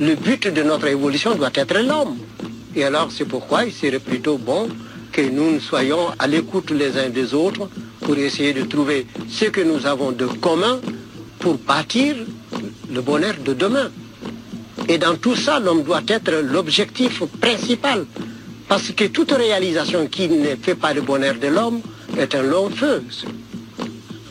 [0.00, 2.16] le but de notre évolution doit être l'homme.
[2.76, 4.68] Et alors c'est pourquoi il serait plutôt bon
[5.12, 7.68] que nous soyons à l'écoute les uns des autres
[8.00, 10.80] pour essayer de trouver ce que nous avons de commun
[11.38, 12.14] pour bâtir
[12.92, 13.90] le bonheur de demain.
[14.88, 18.06] Et dans tout ça, l'homme doit être l'objectif principal.
[18.68, 21.80] Parce que toute réalisation qui ne fait pas le bonheur de l'homme
[22.18, 23.02] est un long feu.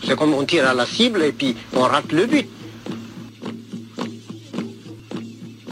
[0.05, 2.48] C'est comme on tire à la cible et puis on rate le but.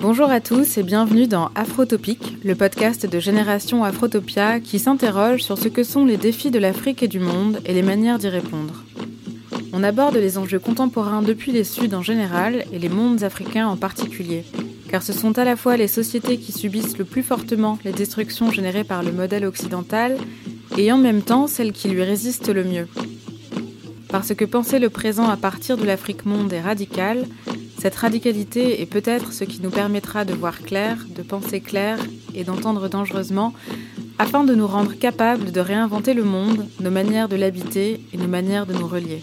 [0.07, 5.57] Bonjour à tous et bienvenue dans Afrotopique, le podcast de Génération Afrotopia qui s'interroge sur
[5.57, 8.83] ce que sont les défis de l'Afrique et du monde et les manières d'y répondre.
[9.73, 13.77] On aborde les enjeux contemporains depuis les Suds en général et les mondes africains en
[13.77, 14.45] particulier,
[14.89, 18.51] car ce sont à la fois les sociétés qui subissent le plus fortement les destructions
[18.51, 20.17] générées par le modèle occidental
[20.77, 22.87] et en même temps celles qui lui résistent le mieux.
[24.09, 27.25] Parce que penser le présent à partir de l'Afrique monde est radical,
[27.85, 31.99] cette radicalité est peut-être ce qui nous permettra de voir clair, de penser clair
[32.33, 33.53] et d'entendre dangereusement,
[34.17, 38.27] afin de nous rendre capables de réinventer le monde, nos manières de l'habiter et nos
[38.27, 39.21] manières de nous relier.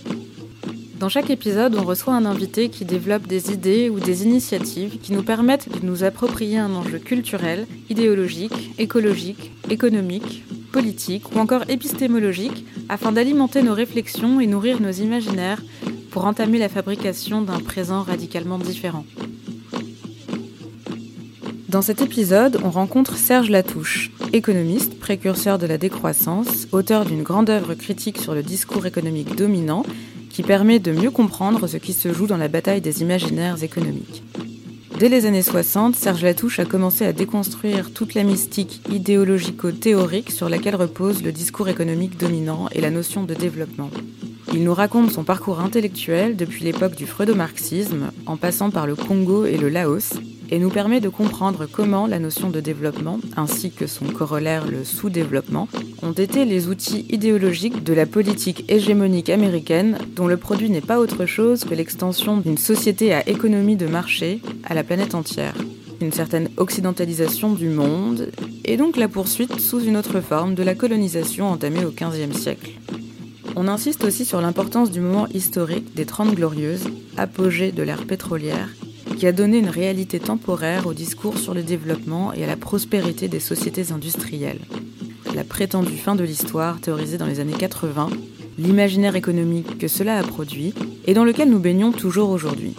[1.00, 5.12] Dans chaque épisode, on reçoit un invité qui développe des idées ou des initiatives qui
[5.12, 12.64] nous permettent de nous approprier un enjeu culturel, idéologique, écologique, économique, politique ou encore épistémologique
[12.88, 15.60] afin d'alimenter nos réflexions et nourrir nos imaginaires
[16.12, 19.04] pour entamer la fabrication d'un présent radicalement différent.
[21.70, 27.48] Dans cet épisode, on rencontre Serge Latouche, économiste, précurseur de la décroissance, auteur d'une grande
[27.48, 29.84] œuvre critique sur le discours économique dominant
[30.28, 34.22] qui permet de mieux comprendre ce qui se joue dans la bataille des imaginaires économiques.
[34.98, 40.50] Dès les années 60, Serge Latouche a commencé à déconstruire toute la mystique idéologico-théorique sur
[40.50, 43.90] laquelle repose le discours économique dominant et la notion de développement.
[44.54, 49.46] Il nous raconte son parcours intellectuel depuis l'époque du freudo-marxisme, en passant par le Congo
[49.46, 50.12] et le Laos,
[50.50, 54.84] et nous permet de comprendre comment la notion de développement, ainsi que son corollaire le
[54.84, 55.68] sous-développement,
[56.02, 61.00] ont été les outils idéologiques de la politique hégémonique américaine, dont le produit n'est pas
[61.00, 65.54] autre chose que l'extension d'une société à économie de marché à la planète entière
[66.02, 68.30] une certaine occidentalisation du monde,
[68.64, 72.72] et donc la poursuite sous une autre forme de la colonisation entamée au XVe siècle.
[73.54, 78.70] On insiste aussi sur l'importance du moment historique des Trente Glorieuses, apogée de l'ère pétrolière,
[79.18, 83.28] qui a donné une réalité temporaire au discours sur le développement et à la prospérité
[83.28, 84.60] des sociétés industrielles.
[85.34, 88.08] La prétendue fin de l'histoire, théorisée dans les années 80,
[88.58, 90.72] l'imaginaire économique que cela a produit
[91.06, 92.74] et dans lequel nous baignons toujours aujourd'hui.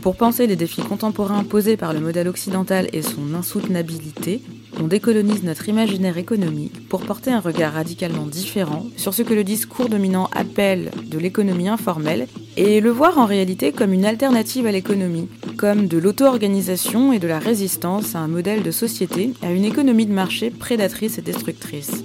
[0.00, 4.42] Pour penser les défis contemporains posés par le modèle occidental et son insoutenabilité,
[4.80, 9.44] on décolonise notre imaginaire économique pour porter un regard radicalement différent sur ce que le
[9.44, 14.72] discours dominant appelle de l'économie informelle et le voir en réalité comme une alternative à
[14.72, 19.64] l'économie, comme de l'auto-organisation et de la résistance à un modèle de société, à une
[19.64, 22.04] économie de marché prédatrice et destructrice.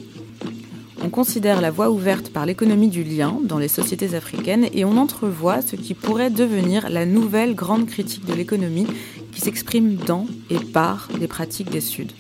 [1.04, 4.98] On considère la voie ouverte par l'économie du lien dans les sociétés africaines et on
[4.98, 8.88] entrevoit ce qui pourrait devenir la nouvelle grande critique de l'économie
[9.32, 12.14] qui s'exprime dans et par les pratiques des Suds.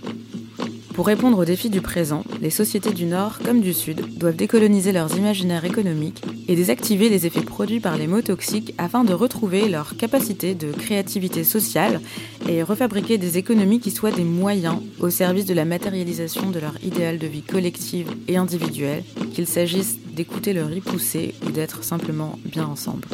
[0.97, 4.91] Pour répondre aux défis du présent, les sociétés du Nord comme du Sud doivent décoloniser
[4.91, 9.69] leurs imaginaires économiques et désactiver les effets produits par les mots toxiques afin de retrouver
[9.69, 12.01] leur capacité de créativité sociale
[12.49, 16.73] et refabriquer des économies qui soient des moyens au service de la matérialisation de leur
[16.83, 19.03] idéal de vie collective et individuelle,
[19.35, 23.07] qu'il s'agisse d'écouter leur y ou d'être simplement bien ensemble.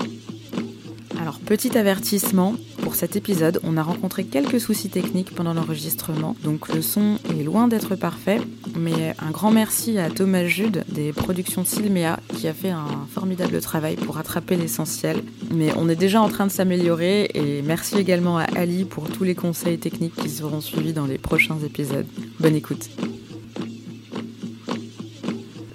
[1.20, 6.74] Alors, petit avertissement, pour cet épisode, on a rencontré quelques soucis techniques pendant l'enregistrement, donc
[6.74, 8.42] le son est loin d'être parfait,
[8.78, 13.62] mais un grand merci à Thomas Jude des productions Silmea qui a fait un formidable
[13.62, 15.24] travail pour rattraper l'essentiel.
[15.52, 19.24] Mais on est déjà en train de s'améliorer et merci également à Ali pour tous
[19.24, 22.08] les conseils techniques qui seront suivis dans les prochains épisodes.
[22.40, 22.90] Bonne écoute.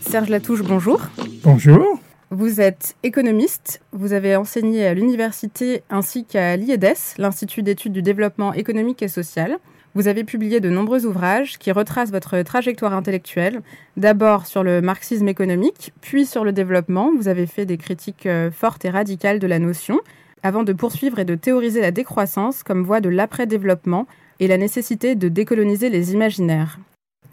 [0.01, 1.01] Serge Latouche, bonjour.
[1.43, 1.98] Bonjour.
[2.39, 8.53] Vous êtes économiste, vous avez enseigné à l'université ainsi qu'à l'IEDES, l'Institut d'études du développement
[8.53, 9.59] économique et social.
[9.97, 13.61] Vous avez publié de nombreux ouvrages qui retracent votre trajectoire intellectuelle,
[13.97, 17.11] d'abord sur le marxisme économique, puis sur le développement.
[17.13, 19.99] Vous avez fait des critiques euh, fortes et radicales de la notion,
[20.45, 24.07] avant de poursuivre et de théoriser la décroissance comme voie de l'après-développement
[24.39, 26.79] et la nécessité de décoloniser les imaginaires.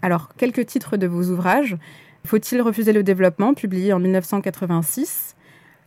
[0.02, 1.78] Alors, quelques titres de vos ouvrages.
[2.26, 5.36] Faut-il refuser le développement, publié en 1986,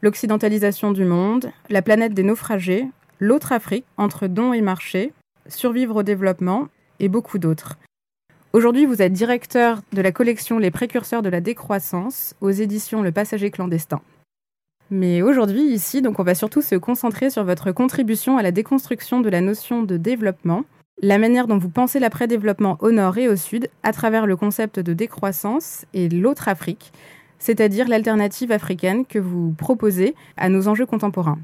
[0.03, 2.87] L'occidentalisation du monde, La planète des naufragés,
[3.19, 5.13] L'autre Afrique, entre dons et marché,
[5.49, 6.69] Survivre au développement
[7.01, 7.77] et beaucoup d'autres.
[8.53, 13.11] Aujourd'hui, vous êtes directeur de la collection Les précurseurs de la décroissance aux éditions Le
[13.11, 14.01] Passager clandestin.
[14.91, 19.29] Mais aujourd'hui, ici, on va surtout se concentrer sur votre contribution à la déconstruction de
[19.29, 20.65] la notion de développement,
[21.01, 24.81] la manière dont vous pensez l'après-développement au nord et au sud à travers le concept
[24.81, 26.93] de décroissance et l'autre Afrique,
[27.39, 31.39] c'est-à-dire l'alternative africaine que vous proposez à nos enjeux contemporains.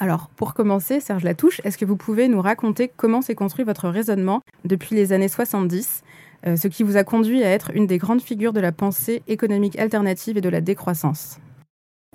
[0.00, 3.88] Alors, pour commencer, Serge Latouche, est-ce que vous pouvez nous raconter comment s'est construit votre
[3.88, 6.02] raisonnement depuis les années 70,
[6.46, 9.22] euh, ce qui vous a conduit à être une des grandes figures de la pensée
[9.26, 11.40] économique alternative et de la décroissance?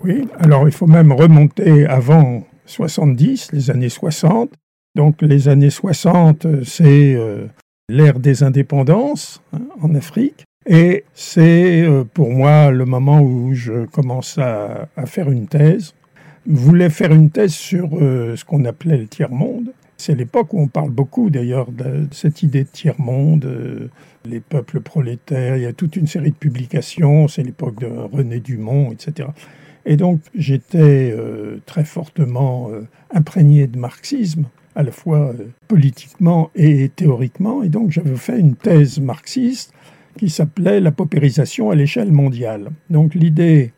[0.02, 4.50] Oui, alors il faut même remonter avant 70, les années 60.
[4.96, 7.48] Donc les années 60, c'est euh,
[7.90, 10.46] l'ère des indépendances hein, en Afrique.
[10.66, 15.94] Et c'est euh, pour moi le moment où je commence à, faire une thèse.
[16.48, 19.74] Je voulais faire une thèse sur euh, ce qu'on appelait le tiers-monde.
[19.98, 23.90] C'est l'époque où on parle beaucoup d'ailleurs de cette idée de tiers-monde,
[24.26, 28.40] les peuples prolétaires, il y a toute une série de publications, c'est l'époque de René
[28.40, 29.30] Dumont, etc.
[29.86, 34.46] Et donc j'étais euh, très fortement euh, imprégné de marxisme,
[34.76, 37.64] à la fois euh, politiquement et théoriquement.
[37.64, 39.74] Et donc j'avais fait une thèse marxiste
[40.18, 42.70] qui s'appelait La paupérisation à l'échelle mondiale.
[42.90, 43.74] Donc l'idée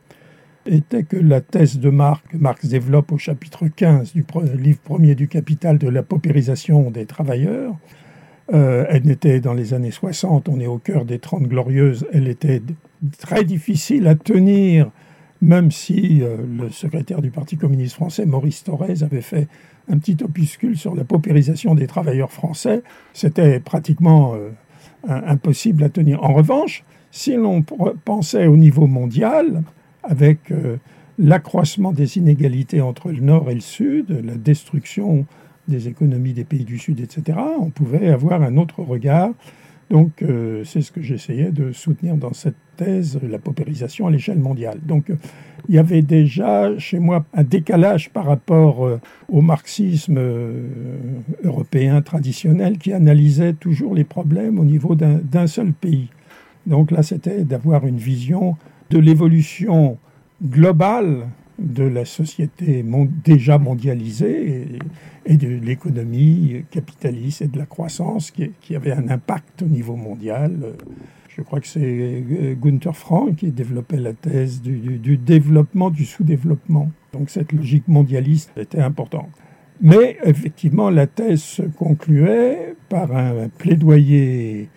[0.65, 4.25] était que la thèse de Marx, Marx développe au chapitre 15 du
[4.57, 7.75] livre premier du Capital de la paupérisation des travailleurs,
[8.51, 12.63] elle était dans les années 60, on est au cœur des Trente Glorieuses, elle était
[13.19, 14.89] très difficile à tenir
[15.45, 19.47] même si euh, le secrétaire du Parti communiste français, Maurice Thorez, avait fait
[19.87, 22.81] un petit opuscule sur la paupérisation des travailleurs français,
[23.13, 24.49] c'était pratiquement euh,
[25.07, 26.23] impossible à tenir.
[26.23, 29.63] En revanche, si l'on pensait au niveau mondial,
[30.01, 30.77] avec euh,
[31.19, 35.25] l'accroissement des inégalités entre le Nord et le Sud, la destruction
[35.67, 39.29] des économies des pays du Sud, etc., on pouvait avoir un autre regard
[39.89, 44.39] donc, euh, c'est ce que j'essayais de soutenir dans cette thèse, la paupérisation à l'échelle
[44.39, 44.79] mondiale.
[44.83, 45.15] Donc, euh,
[45.69, 48.99] il y avait déjà chez moi un décalage par rapport euh,
[49.29, 50.19] au marxisme
[51.43, 56.09] européen traditionnel qui analysait toujours les problèmes au niveau d'un seul pays.
[56.65, 58.57] Donc là, c'était d'avoir une vision
[58.89, 59.97] de l'évolution
[60.43, 61.27] globale
[61.59, 62.83] de la société
[63.23, 64.67] déjà mondialisée
[65.25, 70.73] et, de l'économie capitaliste et de la croissance qui, avait un impact au niveau mondial.
[71.29, 72.23] Je crois que c'est
[72.61, 76.91] Gunther Frank qui développait la thèse du, développement du sous-développement.
[77.13, 79.29] Donc cette logique mondialiste était importante.
[79.81, 84.69] Mais effectivement, la thèse se concluait par un plaidoyer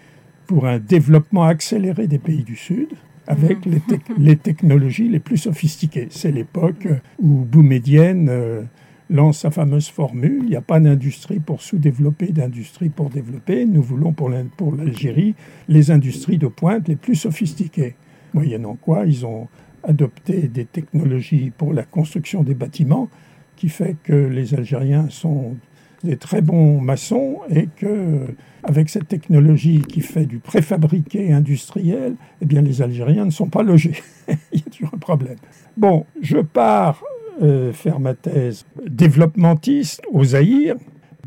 [0.46, 2.88] pour un développement accéléré des pays du Sud,
[3.28, 3.80] avec les,
[4.18, 6.08] les, technologies les plus sophistiquées.
[6.10, 6.88] C'est l'époque
[7.20, 8.62] où Boumedienne euh,
[9.10, 13.64] lance sa fameuse formule, il n'y a pas d'industrie pour sous-développer, d'industrie pour développer.
[13.66, 15.34] Nous voulons pour l'Algérie
[15.68, 17.94] les industries de pointe les plus sophistiquées.
[18.34, 19.48] Moyennant quoi, ils ont
[19.84, 23.08] adopté des technologies pour la construction des bâtiments
[23.56, 25.56] qui fait que les Algériens sont
[26.04, 28.20] des très bons maçons et que
[28.62, 33.62] avec cette technologie qui fait du préfabriqué industriel, eh bien les Algériens ne sont pas
[33.62, 34.02] logés.
[34.52, 35.36] Il y a toujours un problème.
[35.76, 37.02] Bon, je pars
[37.42, 40.76] euh, faire ma thèse développementiste au Zaïre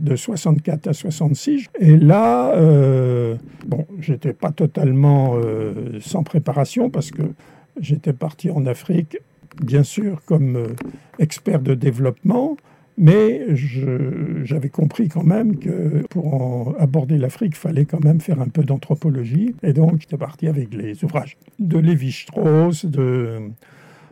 [0.01, 1.67] de 64 à 66.
[1.79, 3.35] Et là, euh,
[3.65, 7.21] bon, j'étais pas totalement euh, sans préparation parce que
[7.79, 9.19] j'étais parti en Afrique,
[9.61, 10.67] bien sûr, comme euh,
[11.19, 12.57] expert de développement.
[12.97, 13.55] Mais
[14.43, 18.63] j'avais compris quand même que pour aborder l'Afrique, il fallait quand même faire un peu
[18.63, 19.55] d'anthropologie.
[19.63, 23.39] Et donc, j'étais parti avec les ouvrages de Lévi-Strauss, de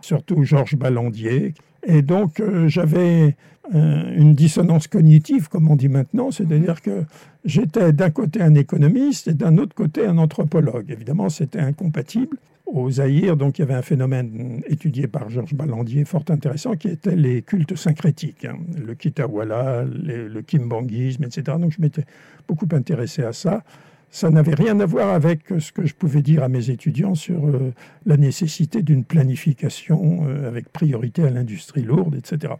[0.02, 1.54] surtout Georges Ballandier.
[1.86, 3.36] Et donc, euh, j'avais
[3.74, 7.04] euh, une dissonance cognitive, comme on dit maintenant, c'est-à-dire que
[7.46, 10.90] j'étais d'un côté un économiste et d'un autre côté un anthropologue.
[10.90, 12.38] Évidemment, c'était incompatible
[12.72, 16.88] au Zaïre, donc il y avait un phénomène étudié par Georges Ballandier fort intéressant qui
[16.88, 18.58] était les cultes syncrétiques, hein.
[18.78, 21.58] le kitawala, le kimbanguisme, etc.
[21.60, 22.06] Donc je m'étais
[22.48, 23.64] beaucoup intéressé à ça.
[24.12, 27.46] Ça n'avait rien à voir avec ce que je pouvais dire à mes étudiants sur
[27.46, 27.72] euh,
[28.08, 32.54] la nécessité d'une planification euh, avec priorité à l'industrie lourde, etc.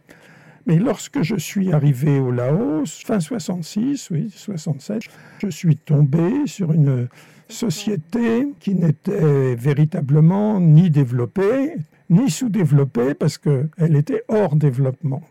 [0.66, 5.02] Mais lorsque je suis arrivé au Laos, fin 66, oui, 67,
[5.42, 7.08] je suis tombé sur une
[7.50, 11.74] société qui n'était véritablement ni développée,
[12.08, 15.22] ni sous-développée, parce qu'elle était hors développement.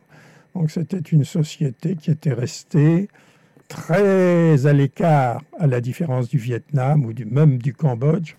[0.55, 3.07] Donc c'était une société qui était restée
[3.67, 8.35] très à l'écart, à la différence du Vietnam ou même du Cambodge,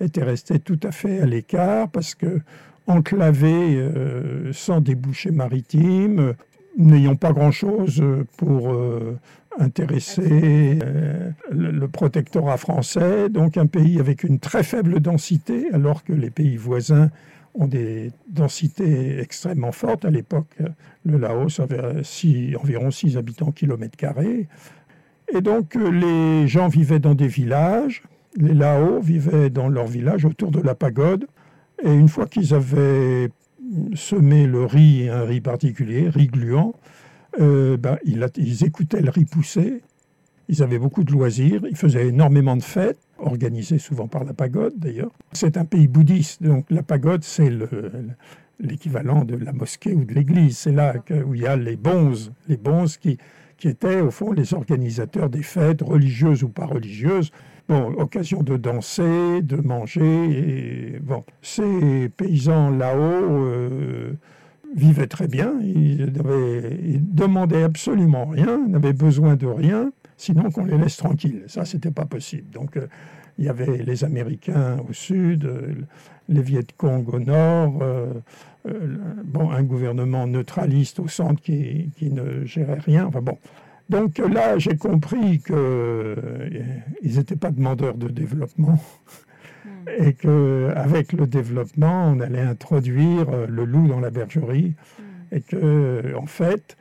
[0.00, 2.40] était restée tout à fait à l'écart parce que
[2.86, 6.34] enclavée euh, sans débouchés maritimes,
[6.76, 8.02] n'ayant pas grand-chose
[8.36, 9.18] pour euh,
[9.58, 16.12] intéresser euh, le, protectorat français, donc un pays avec une très faible densité, alors que
[16.12, 17.10] les pays voisins
[17.54, 20.04] ont des densités extrêmement fortes.
[20.04, 20.56] À l'époque,
[21.04, 22.02] le Laos avait
[22.56, 24.48] environ 6 habitants kilomètre carré.
[25.34, 28.02] Et donc, les gens vivaient dans des villages.
[28.36, 31.26] Les Laos vivaient dans leur village autour de la pagode.
[31.84, 33.28] Et une fois qu'ils avaient
[33.94, 36.74] semé le riz, un riz particulier, riz gluant,
[37.40, 39.82] euh, ben, ils, écoutaient le riz pousser.
[40.48, 41.62] Ils avaient beaucoup de loisirs.
[41.68, 45.12] Ils faisaient énormément de fêtes organisé souvent par la pagode d'ailleurs.
[45.32, 47.50] C'est un pays bouddhiste, donc la pagode, c'est
[48.58, 50.58] l'équivalent de la mosquée ou de l'église.
[50.58, 53.18] C'est là où il y a les bonzes, les bonzes qui
[53.64, 57.30] étaient au fond les organisateurs des fêtes, religieuses ou pas religieuses.
[57.68, 60.94] Bon, occasion de danser, de manger.
[60.94, 64.12] Et, bon, ces paysans là-haut euh,
[64.76, 65.54] vivaient très bien.
[65.62, 66.12] Ils,
[66.84, 71.44] ils demandaient absolument rien, n'avaient besoin de rien sinon qu'on les laisse tranquilles.
[71.46, 72.50] Ça, c'était pas possible.
[72.50, 72.86] Donc, euh,
[73.38, 75.74] il y avait les Américains au sud, euh,
[76.28, 77.82] les Viet Cong au nord,
[79.24, 83.06] bon, un gouvernement neutraliste au centre qui, qui ne gérait rien.
[83.06, 83.38] Enfin bon.
[83.88, 88.78] Donc là, j'ai compris qu'ils n'étaient pas demandeurs de développement
[89.64, 89.68] hmm.
[89.98, 95.34] et qu'avec le développement, on allait introduire le loup dans la bergerie hmm.
[95.34, 96.76] et que, en fait,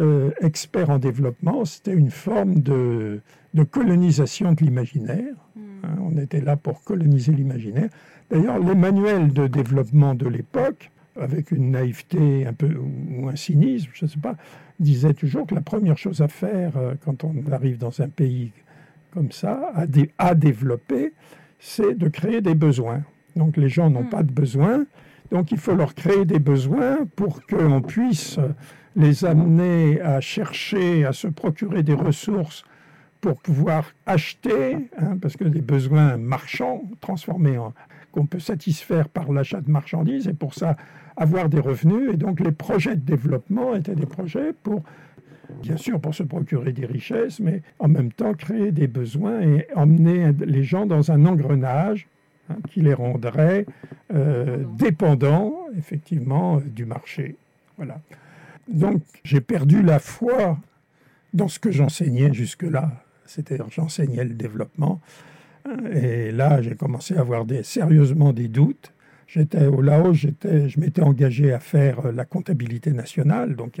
[0.00, 3.20] euh, expert en développement, c'était une forme de,
[3.70, 5.34] colonisation de l'imaginaire.
[5.56, 5.60] Hmm.
[5.84, 7.90] Hein, on était là pour coloniser l'imaginaire.
[8.30, 13.90] D'ailleurs, les manuels de développement de l'époque, avec une naïveté un peu ou un cynisme,
[13.92, 14.36] je ne sais pas,
[14.80, 18.52] disaient toujours que la première chose à faire euh, quand on arrive dans un pays
[19.12, 19.86] comme ça, à,
[20.18, 21.14] à développer,
[21.58, 23.02] c'est de créer des besoins.
[23.36, 24.10] Donc les gens n'ont hmm.
[24.10, 24.84] pas de besoins,
[25.30, 28.38] donc il faut leur créer des besoins pour qu'on puisse
[28.96, 32.64] les amener à chercher, à se procurer des ressources
[33.20, 37.72] pour pouvoir acheter, hein, parce que des besoins marchands transformés en
[38.12, 40.76] qu'on peut satisfaire par l'achat de marchandises et pour ça
[41.18, 42.14] avoir des revenus.
[42.14, 44.82] Et donc les projets de développement étaient des projets pour,
[45.62, 49.66] bien sûr, pour se procurer des richesses, mais en même temps créer des besoins et
[49.74, 52.06] emmener les gens dans un engrenage
[52.48, 53.66] hein, qui les rendrait
[54.14, 57.36] euh, dépendants, effectivement, du marché.
[57.76, 58.00] Voilà.
[58.68, 60.58] Donc j'ai perdu la foi
[61.34, 62.92] dans ce que j'enseignais jusque-là.
[63.26, 65.00] C'est-à-dire j'enseignais le développement.
[65.92, 68.92] Et là, j'ai commencé à avoir sérieusement des doutes.
[69.28, 73.78] J'étais au Laos, je m'étais engagé à faire la comptabilité nationale, donc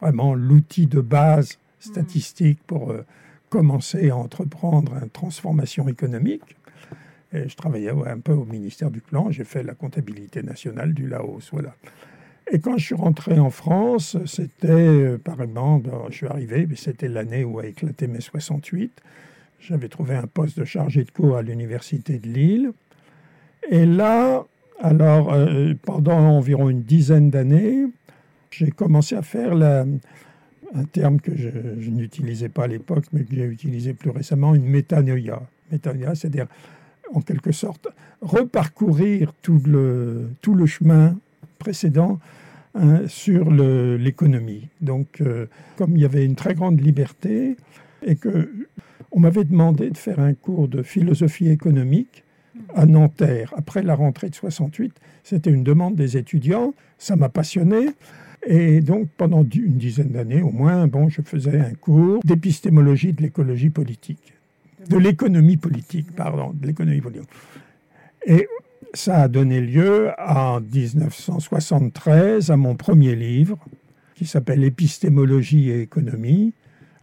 [0.00, 3.04] vraiment l'outil de base statistique pour euh,
[3.50, 6.56] commencer à entreprendre une transformation économique.
[7.34, 11.06] Et je travaillais un peu au ministère du Plan, j'ai fait la comptabilité nationale du
[11.06, 11.50] Laos.
[11.52, 11.74] Voilà.
[12.50, 16.76] Et quand je suis rentré en France, c'était, euh, par exemple, je suis arrivé, mais
[16.76, 18.92] c'était l'année où a éclaté mai 68.
[19.60, 22.72] J'avais trouvé un poste de chargé de cours à l'université de Lille.
[23.68, 24.46] Et là,
[24.80, 27.86] alors, euh, pendant environ une dizaine d'années,
[28.50, 31.48] j'ai commencé à faire un terme que je,
[31.90, 35.42] n'utilisais pas à l'époque, mais que j'ai utilisé plus récemment, une métanoïa.
[35.72, 36.46] Métanoïa, c'est-à-dire,
[37.14, 37.88] en quelque sorte,
[38.20, 41.16] reparcourir tout le, tout le chemin
[41.58, 42.18] précédent
[42.74, 44.68] hein, sur l'économie.
[44.80, 47.56] Donc, euh, comme il y avait une très grande liberté
[48.04, 48.50] et que
[49.12, 52.24] on m'avait demandé de faire un cours de philosophie économique
[52.74, 54.92] à Nanterre après la rentrée de 68,
[55.24, 57.88] c'était une demande des étudiants, ça m'a passionné.
[58.46, 63.22] Et donc, pendant une dizaine d'années au moins, bon, je faisais un cours d'épistémologie de
[63.22, 64.34] l'écologie politique,
[64.88, 67.28] de l'économie politique, pardon, de l'économie politique.
[68.24, 68.46] Et
[68.94, 73.58] ça a donné lieu en 1973 à mon premier livre
[74.14, 76.54] qui s'appelle Épistémologie et économie,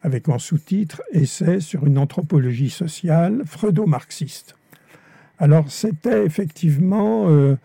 [0.01, 4.55] avec en sous-titre Essai sur une anthropologie sociale freudo-marxiste.
[5.43, 7.57] Alors c'était effectivement, euh,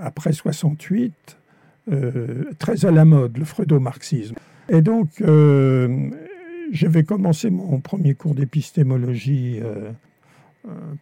[0.00, 1.36] après 68,
[1.92, 4.36] euh, très à la mode, le freudo-marxisme.
[4.70, 6.08] Et donc, euh,
[6.72, 9.90] j'avais commencé mon premier cours d'épistémologie euh,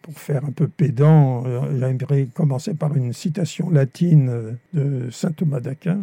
[0.01, 1.45] pour faire un peu pédant,
[1.79, 6.01] j'aimerais commencer par une citation latine de saint Thomas d'Aquin.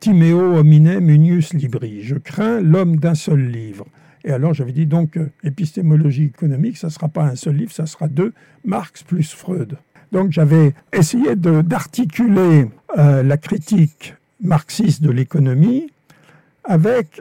[0.00, 2.00] Timeo hominem unius libri.
[2.02, 3.84] Je crains l'homme d'un seul livre.
[4.24, 7.72] Et alors j'avais dit donc euh, épistémologie économique, ça ne sera pas un seul livre,
[7.72, 8.32] ça sera deux,
[8.64, 9.76] Marx plus Freud.
[10.12, 15.90] Donc j'avais essayé d'articuler la critique marxiste de l'économie
[16.64, 17.20] avec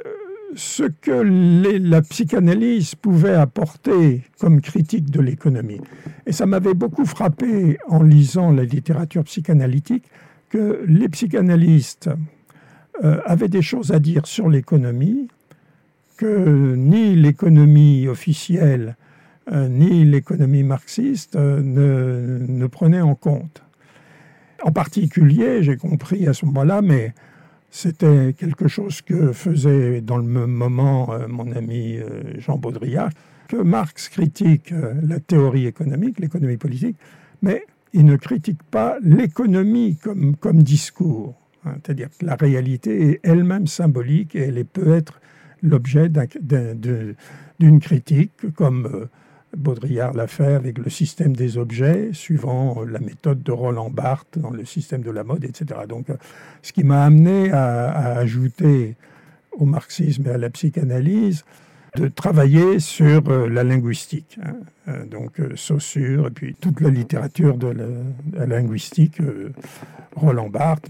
[0.55, 5.81] ce que la psychanalyse pouvait apporter comme critique de l'économie.
[6.25, 10.05] Et ça m'avait beaucoup frappé en lisant la littérature psychanalytique
[10.49, 12.09] que les psychanalystes
[13.03, 15.27] euh, avaient des choses à dire sur l'économie
[16.17, 18.95] que ni l'économie officielle
[19.53, 23.63] euh, ni l'économie marxiste euh, ne, prenaient en compte.
[24.61, 27.13] En particulier, j'ai compris à ce moment-là, mais
[27.69, 31.97] c'était quelque chose que faisait dans le même moment euh, mon ami
[32.39, 33.11] Jean Baudrillard,
[33.47, 36.97] que Marx critique la théorie économique, l'économie politique,
[37.41, 41.35] mais il ne critique pas l'économie comme, comme discours.
[41.63, 41.75] Hein.
[41.75, 45.21] C'est-à-dire que la réalité est elle-même symbolique et elle peut être
[45.61, 46.09] l'objet
[47.59, 49.07] d'une critique, comme
[49.55, 54.51] Baudrillard l'a fait avec le système des objets, suivant la méthode de Roland Barthes dans
[54.51, 55.81] le système de la mode, etc.
[55.87, 56.07] Donc,
[56.61, 58.95] ce qui m'a amené à, ajouter
[59.51, 61.43] au marxisme et à la psychanalyse
[61.95, 64.37] de travailler sur euh, la linguistique.
[64.43, 64.55] Hein.
[64.87, 67.73] Euh, donc, euh, Saussure, et puis toute la littérature de
[68.33, 69.19] la, linguistique,
[70.15, 70.89] Roland Barthes.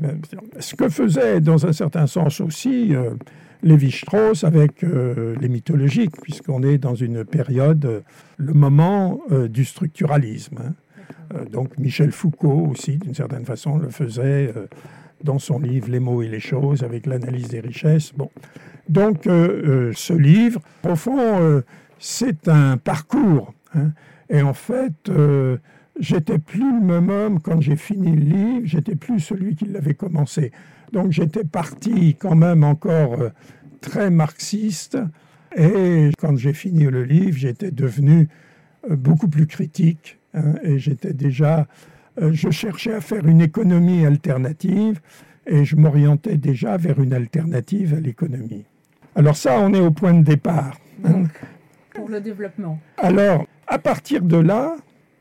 [0.59, 2.93] Ce que faisait, dans un certain sens aussi,
[3.63, 8.01] Lévi-Strauss avec euh, les mythologiques, puisqu'on est dans une période, euh,
[8.37, 10.57] le moment euh, du structuralisme.
[10.59, 11.45] Hein.
[11.51, 14.53] donc Michel Foucault aussi, d'une certaine façon, le faisait
[15.23, 18.13] dans son livre Les mots et les choses, avec l'analyse des richesses.
[18.15, 18.29] Bon.
[18.87, 21.63] Donc ce livre, au fond,
[21.99, 23.53] c'est un parcours.
[23.75, 23.91] Hein.
[24.29, 25.11] et en fait,
[25.99, 29.95] j'étais plus le même homme quand j'ai fini le livre, j'étais plus celui qui l'avait
[29.95, 30.51] commencé.
[30.91, 33.29] Donc j'étais parti quand même encore euh,
[33.81, 34.97] très marxiste.
[35.55, 38.29] Et quand j'ai fini le livre, j'étais devenu
[38.89, 40.19] euh, beaucoup plus critique.
[40.33, 41.67] Hein, et j'étais déjà,
[42.21, 44.99] euh, je cherchais à faire une économie alternative
[45.45, 48.65] et je m'orientais déjà vers une alternative à l'économie.
[49.15, 50.79] Alors ça, on est au point de départ.
[51.05, 51.23] Hein.
[51.93, 52.79] Pour le développement.
[52.97, 54.75] Alors, à partir de là,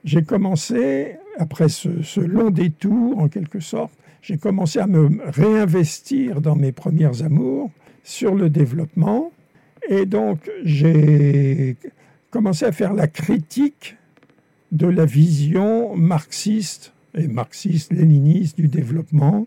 [0.04, 3.94] j'ai commencé, après ce, ce, long détour en quelque sorte,
[4.26, 7.70] j'ai commencé à me réinvestir dans mes premières amours
[8.02, 9.30] sur le développement.
[9.88, 11.76] Et donc, j'ai
[12.32, 13.96] commencé à faire la critique
[14.72, 19.46] de la vision marxiste et marxiste-léniniste du développement.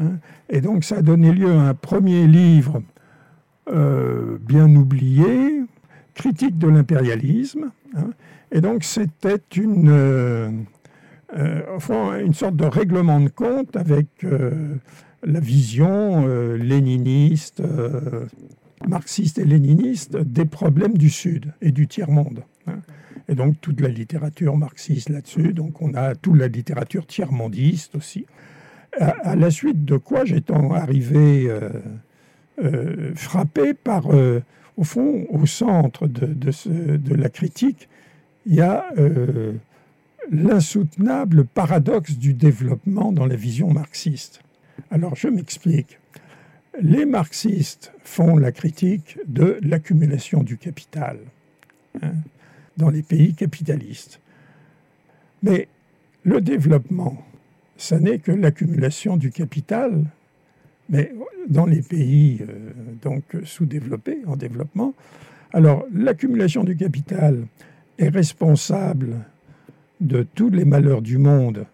[0.00, 0.18] Hein.
[0.50, 2.82] Et donc, ça a donné lieu à un premier livre
[3.68, 5.60] euh, bien oublié,
[6.14, 7.70] Critique de l'impérialisme.
[7.96, 8.10] Hein.
[8.50, 9.88] Et donc, c'était une.
[9.88, 10.50] Euh,
[11.34, 14.76] euh, une sorte de règlement de compte avec euh,
[15.22, 17.62] la vision euh, léniniste,
[18.86, 22.42] marxiste et léniniste des problèmes du Sud et du tiers-monde.
[22.66, 22.80] Hein.
[23.28, 28.26] Et donc toute la littérature marxiste là-dessus, donc on a toute la littérature tiers-mondiste aussi.
[29.00, 31.48] À, la suite de quoi j'étais arrivé
[33.14, 34.08] frappé par,
[34.76, 37.88] au fond, au centre de, de la critique,
[38.44, 38.84] il y a
[40.30, 44.40] l'insoutenable paradoxe du développement dans la vision marxiste.
[44.90, 45.98] Alors je m'explique.
[46.80, 51.18] Les marxistes font la critique de l'accumulation du capital
[52.02, 52.12] hein,
[52.76, 54.20] dans les pays capitalistes.
[55.42, 55.68] Mais
[56.24, 57.22] le développement,
[57.76, 60.04] ça n'est que l'accumulation du capital,
[60.88, 61.12] mais
[61.48, 62.70] dans les pays euh,
[63.02, 64.94] donc sous-développés, en développement.
[65.52, 67.46] Alors l'accumulation du capital
[67.98, 69.16] est responsable
[70.02, 71.66] de tous les malheurs du monde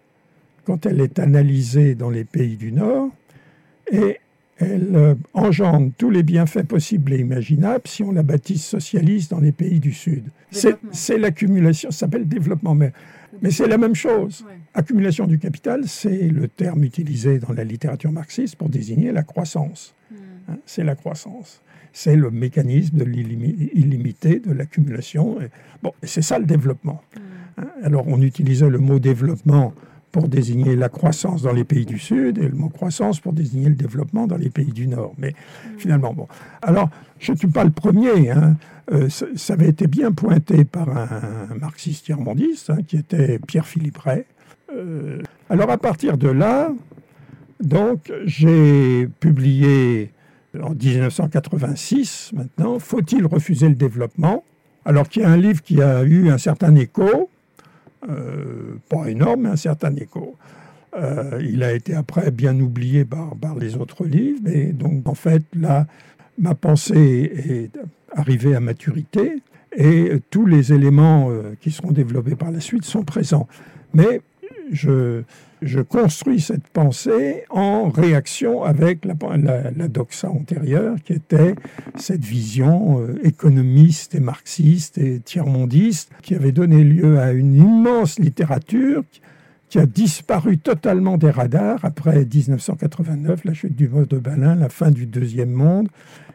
[0.64, 3.10] quand elle est analysée dans les pays du Nord
[3.90, 4.18] et
[4.58, 9.40] elle euh, engendre tous les bienfaits possibles et imaginables si on la baptise socialiste dans
[9.40, 10.24] les pays du Sud.
[10.50, 12.92] C'est l'accumulation, ça s'appelle développement, mais,
[13.40, 14.44] mais c'est la même chose.
[14.74, 19.94] Accumulation du capital, c'est le terme utilisé dans la littérature marxiste pour désigner la croissance.
[20.10, 20.14] Hmm.
[20.48, 21.62] Hein, c'est la croissance.
[21.92, 25.38] C'est le mécanisme de l'illimité, de l'accumulation.
[25.82, 27.02] Bon, c'est ça le développement.
[27.16, 27.64] Hmm.
[27.82, 29.74] Alors on utilisait le mot développement
[30.12, 33.68] pour désigner la croissance dans les pays du Sud et le mot croissance pour désigner
[33.68, 35.14] le développement dans les pays du Nord.
[35.18, 35.34] Mais
[35.76, 36.28] finalement, bon.
[36.62, 38.30] Alors, je ne suis pas le premier.
[38.30, 38.56] Hein.
[38.90, 44.24] Euh, ça, avait été bien pointé par un, marxiste tiers-mondiste hein, qui était Pierre-Philippe Ray.
[44.74, 45.20] Euh,
[45.50, 46.72] alors, à partir de là,
[47.60, 50.10] donc, j'ai publié
[50.60, 54.44] en 1986, maintenant, Faut-il refuser le développement?
[54.84, 57.28] Alors, qu'il y a un livre qui a eu un certain écho,
[58.08, 60.36] euh, pas énorme, mais un certain écho.
[60.96, 65.42] Euh, il a été après bien oublié par, les autres livres, mais donc en fait
[65.54, 65.86] là,
[66.38, 67.78] ma pensée est
[68.16, 69.42] arrivée à maturité
[69.76, 73.48] et tous les éléments euh, qui seront développés par la suite sont présents.
[73.92, 74.22] Mais
[74.72, 75.22] je,
[75.62, 79.14] je construis cette pensée en réaction avec la,
[79.76, 81.54] la, doxa antérieure, qui était
[81.96, 88.18] cette vision euh, économiste et marxiste et tiers-mondiste, qui avait donné lieu à une immense
[88.18, 89.02] littérature
[89.68, 94.70] qui a disparu totalement des radars après 1989, la chute du mode de Berlin, la
[94.70, 95.88] fin du deuxième monde.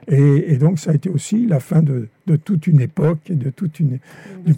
[0.08, 2.10] Et, donc, ça a été aussi la fin de,
[2.44, 4.00] toute une époque et de, toute une,
[4.46, 4.54] de,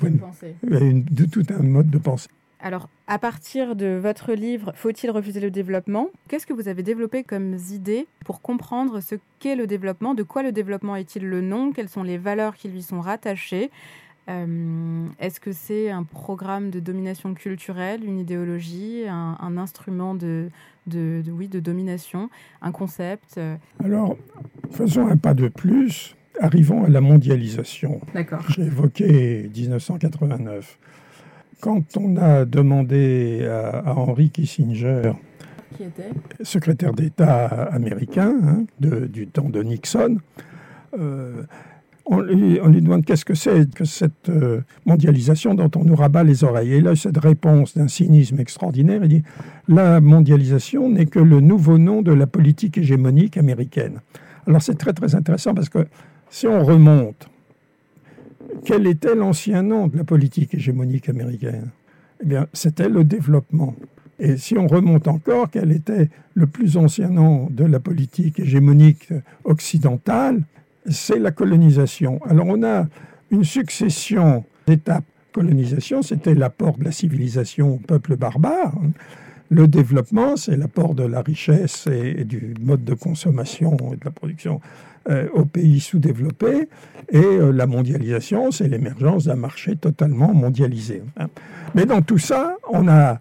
[0.64, 2.30] de tout un mode de pensée.
[2.66, 6.10] Alors, à partir de votre livre Faut-il refuser le développement?
[6.28, 10.16] Qu'est-ce que vous avez développé comme idée pour comprendre ce qu'est le développement?
[10.16, 11.72] De quoi le développement est-il le nom?
[11.72, 13.70] Quelles sont les valeurs qui lui sont rattachées?
[14.30, 20.50] Euh, Est-ce que c'est un programme de domination culturelle, une idéologie, un, instrument de,
[20.88, 22.32] de, oui, de domination,
[22.64, 23.40] un concept?
[23.84, 24.18] Alors,
[24.72, 26.16] faisons un pas de plus.
[26.42, 28.02] Arrivons à la mondialisation.
[28.16, 28.44] D'accord.
[28.50, 30.80] J'ai évoqué 1989.
[31.62, 35.14] Quand on a demandé à, Henry Kissinger,
[35.76, 36.12] Qui était
[36.44, 40.18] secrétaire d'État américain hein, du temps de Nixon,
[41.00, 41.44] euh,
[42.06, 46.44] on lui, demande qu'est-ce que c'est que cette euh, mondialisation dont on nous rabat les
[46.44, 46.74] oreilles.
[46.74, 49.24] Et là, cette réponse d'un cynisme extraordinaire, il dit
[49.68, 54.02] la mondialisation n'est que le nouveau nom de la politique hégémonique américaine.
[54.48, 55.88] Alors c'est très très intéressant parce que
[56.30, 57.28] si on remonte,
[58.64, 61.72] quel était l'ancien nom de la politique hégémonique américaine?
[62.24, 63.76] Eh bien, c'était le développement.
[64.20, 69.10] Et si on remonte encore, quel était le plus ancien nom de la politique hégémonique
[69.44, 70.44] occidentale?
[70.90, 72.20] C'est la colonisation.
[72.26, 72.88] Alors on a
[73.32, 75.04] une succession d'étapes.
[75.34, 78.74] Colonisation, c'était l'apport de la civilisation au peuple barbare.
[79.50, 84.12] Le développement, c'est l'apport de la richesse et, du mode de consommation et de la
[84.12, 84.60] production
[85.10, 86.68] euh, aux pays sous-développés.
[87.10, 91.04] Et euh, la mondialisation, c'est l'émergence d'un marché totalement mondialisé.
[91.18, 91.28] Hein.
[91.76, 93.20] Mais dans tout ça, on a,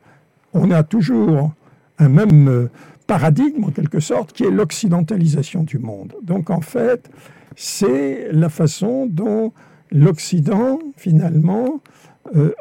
[0.54, 1.52] on a toujours
[1.98, 2.70] un même euh,
[3.06, 6.14] paradigme, en quelque sorte, qui est l'occidentalisation du monde.
[6.22, 7.10] Donc en fait,
[7.54, 9.52] c'est la façon dont
[9.92, 11.80] l'Occident, finalement,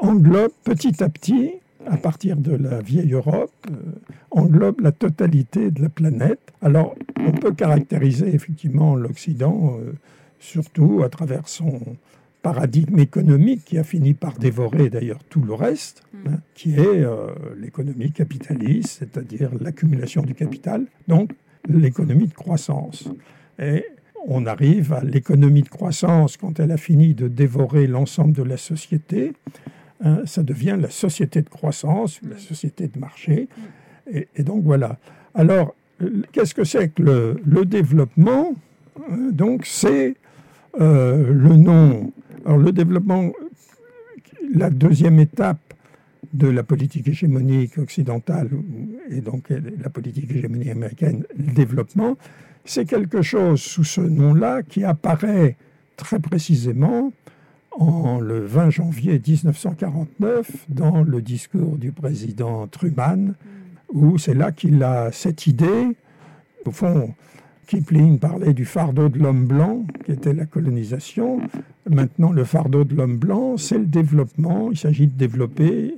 [0.01, 1.53] englobe petit à petit,
[1.87, 3.73] à partir de la vieille Europe, euh,
[4.31, 6.53] englobe la totalité de la planète.
[6.61, 9.93] Alors, on peut caractériser effectivement l'Occident, euh,
[10.39, 11.79] surtout à travers son
[12.41, 16.17] paradigme économique qui a fini par dévorer d'ailleurs tout le reste, mm.
[16.27, 17.05] hein, qui est
[17.57, 21.31] l'économie capitaliste, c'est-à-dire l'accumulation du capital, donc
[21.69, 23.07] l'économie de croissance.
[23.59, 23.85] Et
[24.25, 28.57] on arrive à l'économie de croissance quand elle a fini de dévorer l'ensemble de la
[28.57, 29.33] société.
[30.03, 33.47] Hein, ça devient la société de croissance, la société de marché.
[34.11, 34.97] Et, donc voilà.
[35.33, 35.75] Alors,
[36.33, 38.53] qu'est-ce que c'est que le, développement?
[38.99, 40.15] Hein, Donc, c'est
[40.81, 42.11] euh, le nom.
[42.45, 43.31] Alors, le développement,
[44.53, 45.73] la deuxième étape
[46.33, 48.49] de la politique hégémonique occidentale
[49.09, 52.17] et donc la politique hégémonique américaine, le développement,
[52.65, 55.55] c'est quelque chose sous ce nom-là qui apparaît
[55.95, 57.13] très précisément
[57.79, 63.33] en le 20 janvier 1949 dans le discours du président Truman,
[63.91, 65.95] où c'est là qu'il a cette idée.
[66.65, 67.13] Au fond,
[67.67, 71.41] Kipling parlait du fardeau de l'homme blanc, qui était la colonisation.
[71.89, 74.69] Maintenant, le fardeau de l'homme blanc, c'est le développement.
[74.71, 75.95] Il s'agit de développer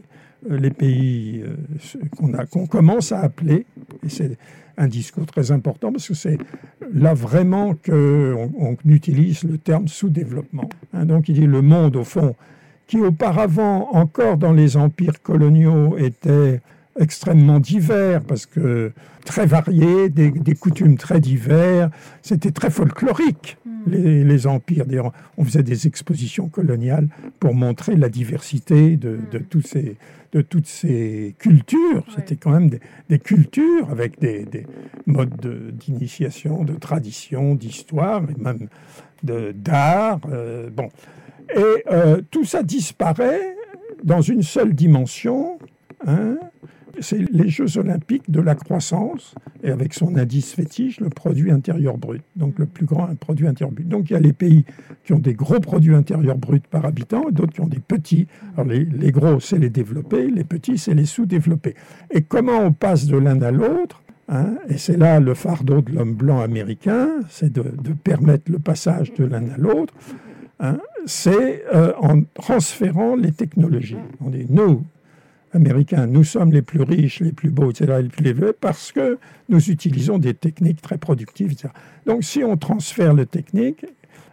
[0.49, 3.65] euh, les pays euh, qu'on commence à appeler,
[4.03, 4.37] et c'est
[4.77, 6.37] un discours très important parce que c'est
[6.93, 10.69] là vraiment qu'on on utilise le terme sous-développement.
[10.93, 11.05] Hein.
[11.05, 12.35] donc il dit le monde, au fond,
[12.87, 16.61] qui auparavant, encore dans les empires coloniaux, était
[16.99, 18.91] extrêmement divers, parce que
[19.25, 21.89] très variés, des, coutumes très divers,
[22.21, 23.91] c'était très folklorique, hmm.
[24.23, 24.85] les, empires.
[25.37, 29.43] on faisait des expositions coloniales pour montrer la diversité de, hmm.
[29.49, 29.97] tous ces,
[30.31, 32.05] de toutes ces cultures.
[32.15, 32.69] C'était quand même
[33.09, 34.45] des, cultures avec des,
[35.05, 38.67] modes d'initiation, de, tradition, d'histoire, et même
[39.23, 40.19] d'art.
[40.29, 40.89] Euh, bon.
[41.55, 43.55] Et euh, tout ça disparaît
[44.03, 45.57] dans une seule dimension.
[46.05, 46.37] Hein,
[46.99, 51.97] c'est les Jeux olympiques de la croissance, et avec son indice fétiche, le produit intérieur
[51.97, 52.21] brut.
[52.35, 53.87] Donc le plus grand produit intérieur brut.
[53.87, 54.65] Donc il y a les pays
[55.03, 58.27] qui ont des gros produits intérieurs bruts par habitant, et d'autres qui ont des petits.
[58.55, 61.75] Alors les, gros, c'est les développés, les petits, c'est les sous-développés.
[62.11, 65.91] Et comment on passe de l'un à l'autre hein, et c'est là le fardeau de
[65.91, 67.63] l'homme blanc américain, c'est de,
[68.03, 69.93] permettre le passage de l'un à l'autre.
[70.59, 73.97] Hein, c'est euh, en transférant les technologies.
[74.21, 74.83] On dit, nous,
[75.55, 79.17] américains, nous sommes les plus riches, les plus beaux, etc., les plus élevés, parce que
[79.49, 81.69] nous utilisons des techniques très productives, etc.
[82.05, 83.85] Donc, si on transfère les techniques,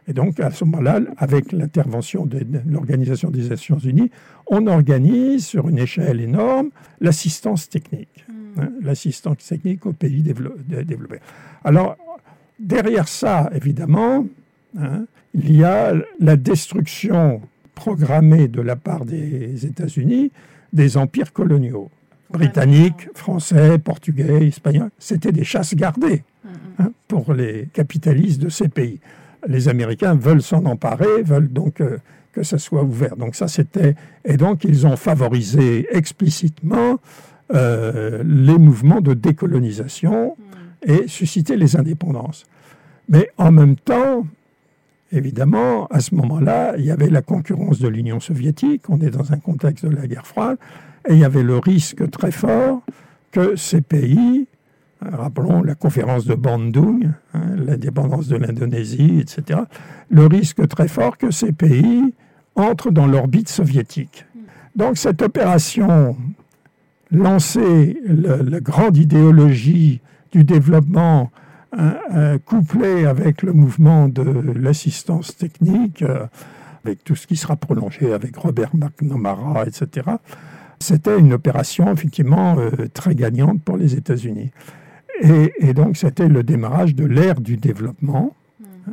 [0.09, 4.11] et donc à ce moment-là, avec l'intervention de, l'Organisation des Nations Unies,
[4.49, 8.61] on organise sur une échelle énorme l'assistance technique, hmm.
[8.61, 11.21] hein, l'assistance technique aux pays développés.
[11.65, 11.97] Alors,
[12.59, 14.27] derrière ça, évidemment,
[14.79, 17.41] hein, il y a la destruction
[17.75, 20.31] programmée de la part des États-Unis
[20.73, 21.91] des empires coloniaux.
[22.31, 26.25] Britanniques, français, portugais, espagnols, c'était des chasses gardées
[26.79, 29.01] hein, pour les capitalistes de ces pays.
[29.47, 31.99] Les Américains veulent s'en emparer, veulent donc euh,
[32.33, 33.17] que ça soit ouvert.
[33.17, 33.95] Donc ça, c'était...
[34.25, 36.99] Et donc, ils ont favorisé explicitement
[37.53, 40.37] euh, les mouvements de décolonisation
[40.83, 42.45] et suscité les indépendances.
[43.09, 44.27] Mais en même temps,
[45.12, 49.33] évidemment, à ce moment-là, il y avait la concurrence de l'Union soviétique, on est dans
[49.33, 50.57] un contexte de la guerre froide,
[51.09, 52.83] et il y avait le risque très fort
[53.31, 54.46] que ces pays,
[55.01, 59.61] rappelons la conférence de Bandung, hein, l'indépendance de l'Indonésie, etc.,
[60.11, 62.14] le risque très fort que ces pays
[62.55, 64.27] entrent dans l'orbite soviétique.
[64.77, 66.16] Donc cette opération
[67.11, 71.31] lancer la grande idéologie du développement
[71.79, 74.23] euh, couplée avec le mouvement de
[74.55, 76.27] l'assistance technique, euh,
[76.85, 80.07] avec tout ce qui sera prolongé avec Robert McNamara, etc.,
[80.79, 84.51] c'était une opération effectivement euh, très gagnante pour les États-Unis.
[85.23, 88.35] Et, donc c'était le démarrage de l'ère du développement.
[88.61, 88.93] Mmh.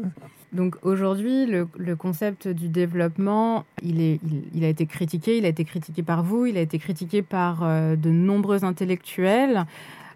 [0.52, 4.20] Donc aujourd'hui, le, concept du développement, il,
[4.63, 7.96] a été critiqué, il a été critiqué par vous, il a été critiqué par euh,
[7.96, 9.65] de nombreux intellectuels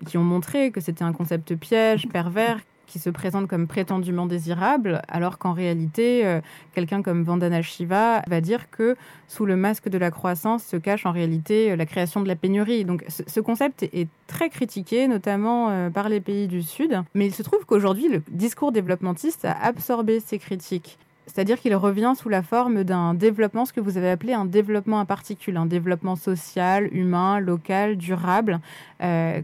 [0.04, 2.60] qui ont montré que c'était un concept piège, pervers,
[2.94, 6.42] qui se présente comme prétendument désirable, alors qu'en réalité, euh,
[6.74, 8.96] quelqu'un comme Vandana Shiva va dire que
[9.28, 12.36] sous le masque de la croissance se cache en réalité euh, la création de la
[12.36, 12.86] pénurie.
[12.86, 17.34] Donc ce, concept est très critiqué, notamment euh, par les pays du Sud, mais il
[17.34, 21.00] se trouve qu'aujourd'hui, le discours développementiste a absorbé ces critiques.
[21.26, 25.00] C'est-à-dire qu'il revient sous la forme d'un développement, ce que vous avez appelé un développement
[25.00, 28.60] à particules, un développement social, humain, local, durable.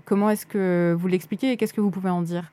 [0.06, 2.52] comment est-ce que vous l'expliquez et qu'est-ce que vous pouvez en dire?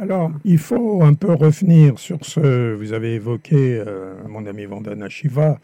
[0.00, 5.08] Alors, il faut un peu revenir sur ce, vous avez évoqué euh, mon ami Vandana
[5.08, 5.60] Shiva.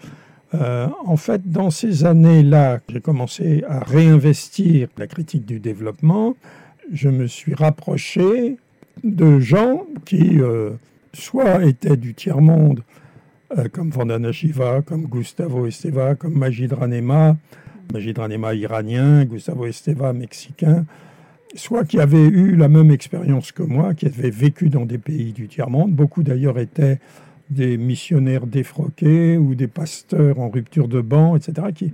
[0.55, 6.37] Euh, en fait, dans ces années-là, j'ai commencé à réinvestir la critique du développement.
[6.93, 8.57] Je me suis rapproché
[9.03, 10.71] de gens qui euh,
[11.13, 12.83] soit étaient du tiers-monde,
[13.73, 17.37] comme Vandana Shiva, comme Gustavo Esteva, comme Majid Ranema,
[17.93, 20.87] Majid Ranema iranien, Gustavo Esteva mexicain,
[21.55, 25.33] soit qui avaient eu la même expérience que moi, qui avaient vécu dans des pays
[25.33, 25.93] du tiers-monde.
[25.93, 26.99] Beaucoup d'ailleurs étaient
[27.51, 31.69] des missionnaires défroqués ou des pasteurs en rupture de banc, etc.
[31.75, 31.93] Qui,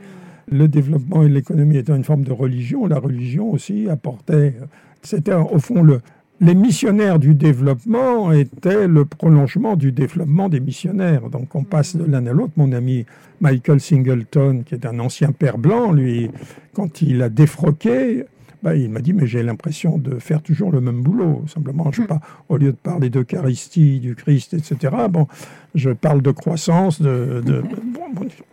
[0.50, 4.54] le développement et l'économie étant une forme de religion, la religion aussi apportait.
[5.02, 6.00] C'était au fond le,
[6.40, 11.28] les missionnaires du développement étaient le prolongement du développement des missionnaires.
[11.30, 12.52] Donc on passe de l'un à l'autre.
[12.56, 13.06] Mon ami
[13.40, 16.30] Michael Singleton, qui est un ancien père blanc, lui,
[16.74, 18.26] quand il a défroqué,
[18.62, 21.44] bah, il m'a dit, mais j'ai l'impression de faire toujours le même boulot.
[21.46, 25.28] Simplement, je pas, au lieu de parler d'Eucharistie, du Christ, etc., bon,
[25.74, 27.62] je parle de croissance, de,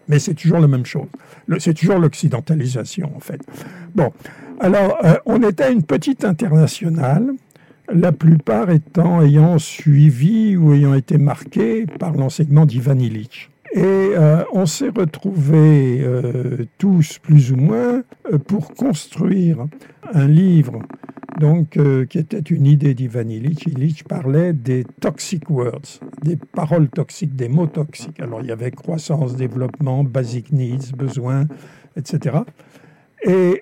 [0.07, 1.07] mais c'est toujours la même chose.
[1.57, 3.41] C'est toujours l'occidentalisation, en fait.
[3.95, 4.11] Bon,
[4.59, 7.31] alors, euh, on était une petite internationale,
[7.91, 13.49] la plupart étant ayant suivi ou ayant été marqués par l'enseignement d'Ivan Illich.
[13.73, 19.65] Et euh, on s'est retrouvés euh, tous, plus ou moins, euh, pour construire
[20.13, 20.79] un livre
[21.39, 23.65] donc, qui était une idée d'Ivan Illich.
[23.65, 28.19] Illich parlait des toxic words, des paroles toxiques, des mots toxiques.
[28.19, 31.47] Alors, il y avait croissance, développement, basic needs, besoins,
[31.97, 32.37] etc.
[33.25, 33.61] Et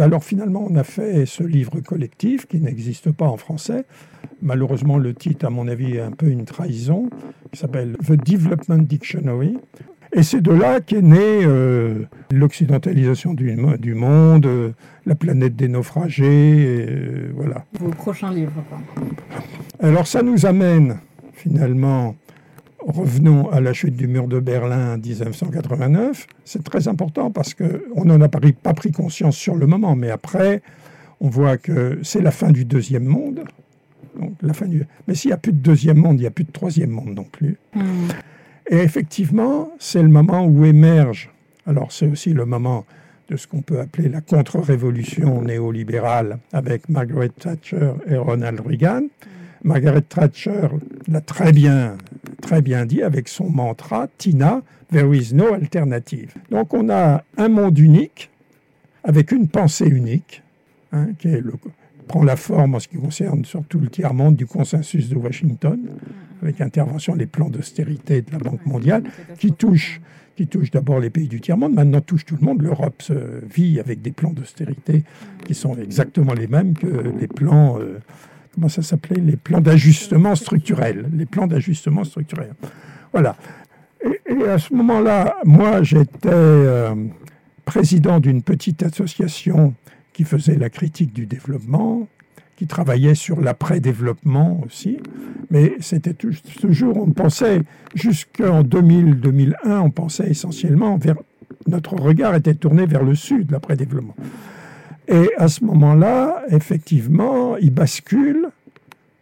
[0.00, 3.84] alors finalement, on a fait ce livre collectif qui n'existe pas en français,
[4.42, 7.08] Malheureusement, le titre, à mon avis, est un peu une trahison,
[7.50, 9.56] qui s'appelle The Development Dictionary.
[10.12, 14.72] Et c'est de là qu'est née euh, l'occidentalisation du, du, monde, euh,
[15.06, 17.64] la planète des naufragés, euh, voilà.
[17.80, 18.52] Vos prochains livres.
[19.80, 20.98] Alors ça nous amène
[21.32, 22.14] finalement,
[22.86, 26.26] revenons à la chute du mur de Berlin en 1989.
[26.44, 30.62] C'est très important parce qu'on n'en a pas pris conscience sur le moment, mais après,
[31.20, 33.44] on voit que c'est la fin du deuxième monde.
[34.18, 34.84] Donc, la fin du...
[35.08, 37.14] Mais s'il n'y a plus de deuxième monde, il n'y a plus de troisième monde
[37.14, 37.56] non plus.
[37.74, 38.08] Hmm.
[38.70, 41.30] Et effectivement, c'est le moment où émerge,
[41.66, 42.86] alors c'est aussi le moment
[43.28, 49.02] de ce qu'on peut appeler la contre-révolution néolibérale avec Margaret Thatcher et Ronald Reagan.
[49.64, 50.68] Margaret Thatcher
[51.08, 51.96] l'a très bien,
[52.42, 56.34] très bien dit avec son mantra Tina, there is no alternative.
[56.50, 58.30] Donc on a un monde unique
[59.02, 60.42] avec une pensée unique,
[60.92, 61.54] hein, qui est le,
[62.06, 65.78] prend la forme en ce qui concerne surtout le tiers-monde du consensus de Washington,
[66.42, 69.04] avec intervention des plans d'austérité de la Banque mondiale,
[69.38, 70.00] qui touche
[70.36, 72.60] qui touche d'abord les pays du tiers-monde, maintenant touche tout le monde.
[72.60, 73.02] L'Europe
[73.48, 75.04] vit avec des plans d'austérité
[75.44, 78.00] qui sont exactement les mêmes que les plans, euh,
[78.54, 79.20] comment ça s'appelait?
[79.20, 81.06] Les plans d'ajustement structurel.
[81.12, 82.54] Les plans d'ajustement structurel.
[83.12, 83.36] Voilà.
[84.04, 86.94] Et, à ce moment-là, moi, j'étais euh,
[87.64, 89.74] président d'une petite association
[90.12, 92.06] qui faisait la critique du développement,
[92.56, 94.98] qui travaillait sur l'après-développement aussi.
[95.50, 97.62] Mais c'était toujours, on pensait,
[97.94, 101.16] jusqu'en 2000-2001, on pensait essentiellement vers.
[101.66, 104.14] Notre regard était tourné vers le sud, l'après-développement.
[105.08, 108.48] Et à ce moment-là, effectivement, il bascule,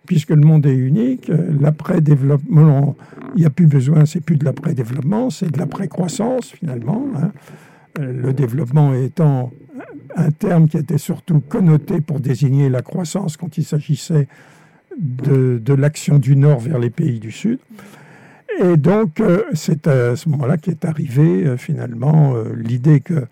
[0.06, 1.30] puisque le monde est unique.
[1.60, 2.96] L'après-développement,
[3.34, 7.06] il n'y a plus besoin, c'est plus de l'après-développement, c'est de l'après-croissance finalement.
[7.16, 7.32] Hein.
[8.00, 9.52] Le développement étant
[10.16, 14.28] un terme qui était surtout connoté pour désigner la croissance quand il s'agissait
[14.98, 17.58] de, l'action du Nord vers les pays du Sud.
[18.62, 23.24] Et donc, euh, c'est à ce moment-là qu'est arrivée euh, finalement euh, l'idée que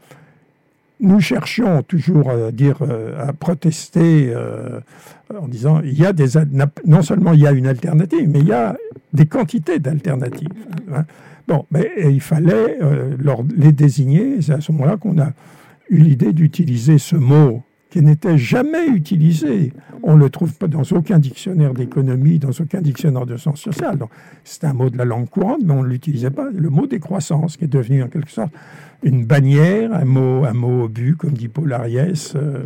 [1.01, 2.79] nous cherchions toujours à dire,
[3.19, 4.35] à protester
[5.35, 6.39] en disant il y a des
[6.87, 8.77] non seulement il y a une alternative, mais il y a
[9.13, 10.49] des quantités d'alternatives.
[10.93, 11.05] Hein.
[11.49, 12.79] Bon, mais il fallait
[13.57, 14.41] les désigner.
[14.41, 15.33] C'est à ce moment-là qu'on a
[15.89, 19.73] eu l'idée d'utiliser ce mot qui n'était jamais utilisé.
[20.03, 23.99] On ne le trouve pas dans aucun dictionnaire d'économie, dans aucun dictionnaire de sciences sociales.
[24.45, 26.49] C'est un mot de la langue courante, mais on ne l'utilisait pas.
[26.51, 28.53] Le mot décroissance, qui est devenu en quelque sorte
[29.03, 32.35] une bannière, un mot, un mot obus, comme dit Paul Ariès.
[32.37, 32.65] Euh,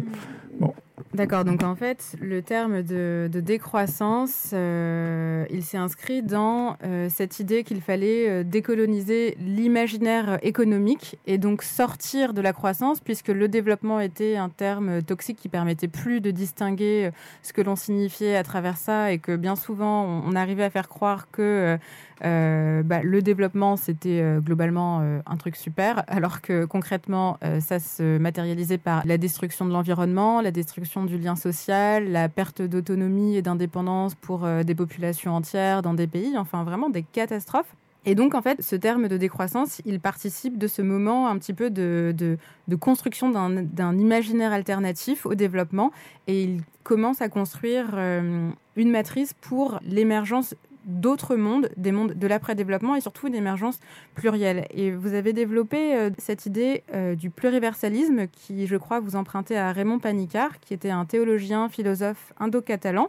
[0.61, 0.75] bon,
[1.13, 7.41] D'accord, donc en fait, le terme de, décroissance, euh, il s'est inscrit dans euh, cette
[7.41, 13.49] idée qu'il fallait euh, décoloniser l'imaginaire économique et donc sortir de la croissance, puisque le
[13.49, 17.11] développement était un terme toxique qui permettait plus de distinguer
[17.43, 20.89] ce que l'on signifiait à travers ça et que bien souvent on arrivait à faire
[20.89, 21.77] croire que
[22.21, 29.05] bah, le développement, c'était globalement un truc super, alors que concrètement, ça se matérialisait par
[29.05, 34.47] la destruction de l'environnement, la destruction du lien social, la perte d'autonomie et d'indépendance pour
[34.64, 37.75] des populations entières dans des pays, enfin vraiment des catastrophes.
[38.07, 41.55] Et donc, en fait, ce terme de décroissance, il participe de ce moment un petit
[41.55, 45.90] peu de, de construction d'un imaginaire alternatif au développement
[46.27, 52.97] et il commence à construire une matrice pour l'émergence d'autres mondes, des mondes de l'après-développement
[52.97, 53.79] et surtout une émergence
[54.14, 54.66] plurielle.
[54.70, 59.57] Et vous avez développé euh, cette idée euh, du pluriversalisme qui, je crois, vous empruntez
[59.57, 63.09] à Raymond Panicard, qui était un théologien, philosophe indo-catalan,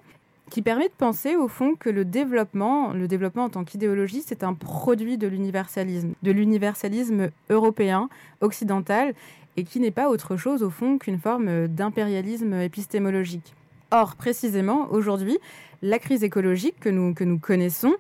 [0.49, 4.43] qui permet de penser au fond que le développement, le développement en tant qu'idéologie, c'est
[4.43, 8.09] un produit de l'universalisme, de l'universalisme européen,
[8.41, 9.13] occidental,
[9.57, 13.53] et qui n'est pas autre chose au fond qu'une forme d'impérialisme épistémologique.
[13.91, 15.37] Or, précisément, aujourd'hui,
[15.85, 17.93] la crise écologique que nous, que nous connaissons,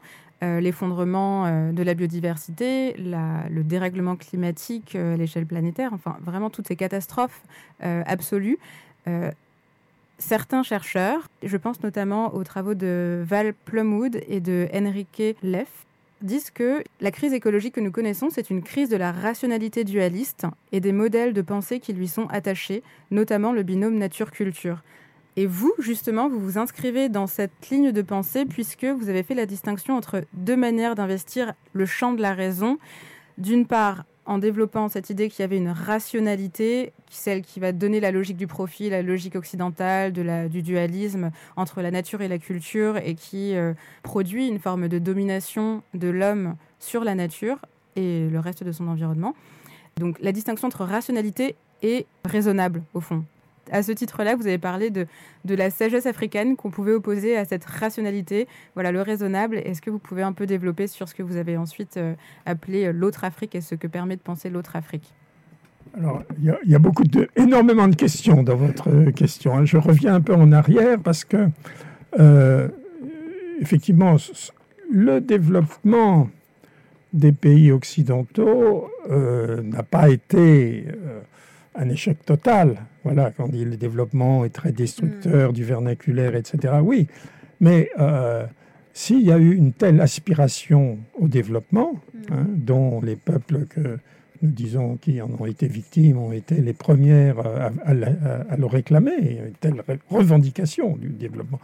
[0.43, 6.49] euh, l'effondrement euh, de la biodiversité, le dérèglement climatique euh, à l'échelle planétaire, enfin vraiment
[6.49, 7.41] toutes ces catastrophes
[7.79, 8.57] absolues.
[10.17, 15.85] certains chercheurs, je pense notamment aux travaux de Val Plumwood et de Enrique Leff,
[16.21, 20.47] disent que la crise écologique que nous connaissons, c'est une crise de la rationalité dualiste
[20.71, 24.81] et des modèles de pensée qui lui sont attachés, notamment le binôme nature-culture.
[25.37, 29.35] Et vous, justement, vous vous inscrivez dans cette ligne de pensée puisque vous avez fait
[29.35, 32.77] la distinction entre deux manières d'investir le champ de la raison.
[33.37, 37.99] D'une part, en développant cette idée qu'il y avait une rationalité, celle qui va donner
[37.99, 42.97] la logique du profit, la logique occidentale, du dualisme entre la nature et la culture,
[42.97, 47.59] et qui euh, produit une forme de domination de l'homme sur la nature
[47.95, 49.35] et le reste de son environnement.
[49.97, 53.25] Donc la distinction entre rationalité et raisonnable, au fond
[53.71, 55.07] à ce titre-là, vous avez parlé de,
[55.45, 59.57] de la sagesse africaine qu'on pouvait opposer à cette rationalité, voilà, le raisonnable.
[59.57, 62.13] Est-ce que vous pouvez un peu développer sur ce que vous avez ensuite euh,
[62.45, 65.13] appelé euh, l'autre Afrique et ce que permet de penser l'autre Afrique?
[65.97, 69.55] Alors, il y, a beaucoup de, énormément de questions dans votre euh, question.
[69.55, 69.65] Hein.
[69.65, 71.49] Je reviens un peu en arrière parce que,
[73.61, 74.17] effectivement,
[74.91, 76.29] le développement
[77.13, 80.85] des pays occidentaux n'a pas été
[81.77, 82.77] un échec total.
[83.03, 85.53] Voilà, quand on dit le développement est très destructeur mm.
[85.53, 86.75] du vernaculaire, etc.
[86.81, 87.07] Oui,
[87.59, 88.45] mais euh,
[88.93, 92.33] s'il y a eu une telle aspiration au développement, mm.
[92.33, 93.99] hein, dont les peuples que
[94.41, 99.53] nous disons qui en ont été victimes ont été les premières à, le réclamer, une
[99.53, 101.59] telle revendication du développement.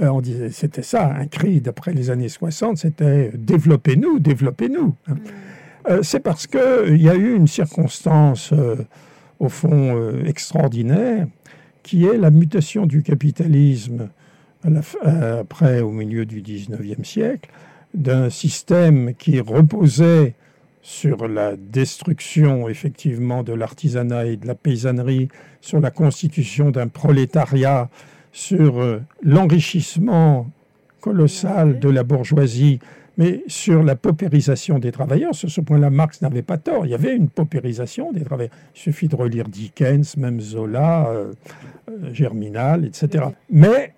[0.00, 4.94] Euh, on disait, c'était ça, un cri d'après les années 60, c'était développez-nous, développez-nous.
[5.08, 5.14] Hein.
[5.14, 5.18] Mm.
[5.86, 8.54] Euh, c'est parce qu'il y a eu une circonstance
[9.38, 11.26] au fond euh, extraordinaire,
[11.82, 14.08] qui est la mutation du capitalisme
[14.64, 17.50] après, au milieu du 19e siècle,
[17.92, 20.34] d'un système qui reposait
[20.80, 25.28] sur la destruction effectivement de l'artisanat et de la paysannerie,
[25.60, 27.88] sur la constitution d'un prolétariat,
[28.32, 30.50] sur euh, l'enrichissement
[31.00, 32.80] colossal de la bourgeoisie
[33.16, 35.34] mais sur la paupérisation des travailleurs.
[35.34, 36.86] Sur ce point-là, Marx n'avait pas tort.
[36.86, 38.54] Il y avait une paupérisation des travailleurs.
[38.74, 41.32] Il suffit de relire Dickens, même Zola, euh,
[41.90, 43.26] euh, Germinal, etc.
[43.50, 43.94] Mais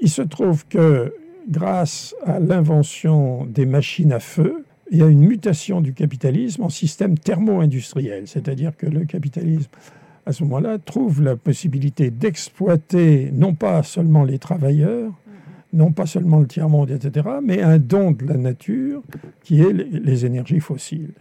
[0.00, 1.12] il se trouve que
[1.48, 6.68] grâce à l'invention des machines à feu, il y a une mutation du capitalisme en
[6.68, 9.70] système thermo-industriel, c'est-à-dire que le capitalisme,
[10.26, 15.12] à ce moment-là, trouve la possibilité d'exploiter non pas seulement les travailleurs,
[15.76, 19.02] non pas seulement le tiers-monde, etc., mais un don de la nature
[19.44, 21.12] qui est les énergies fossiles.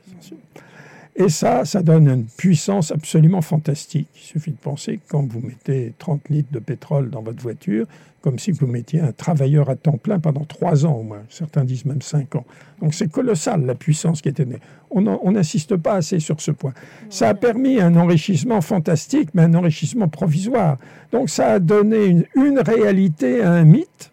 [1.18, 4.10] Et ça, ça donne une puissance absolument fantastique.
[4.16, 7.86] Il suffit de penser que quand vous mettez 30 litres de pétrole dans votre voiture,
[8.26, 11.22] comme si vous mettiez un travailleur à temps plein pendant trois ans au moins.
[11.30, 12.44] Certains disent même cinq ans.
[12.82, 14.58] Donc c'est colossal la puissance qui était née.
[14.90, 16.74] On n'insiste pas assez sur ce point.
[17.10, 20.80] Ça a permis un enrichissement fantastique, mais un enrichissement provisoire.
[21.12, 24.12] Donc ça a donné une, une réalité à un mythe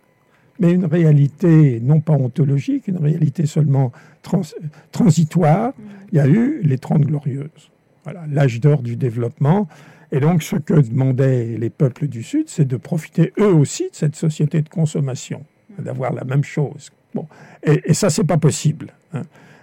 [0.63, 3.91] mais une réalité non pas ontologique, une réalité seulement
[4.93, 5.73] transitoire.
[6.13, 7.73] Il y a eu les Trente Glorieuses,
[8.05, 9.67] voilà, l'âge d'or du développement.
[10.13, 13.95] Et donc, ce que demandaient les peuples du Sud, c'est de profiter eux aussi de
[13.95, 15.43] cette société de consommation,
[15.81, 16.91] d'avoir la même chose.
[17.13, 17.27] Bon,
[17.67, 18.93] et, et ça, c'est pas possible.
[19.15, 19.23] Hein.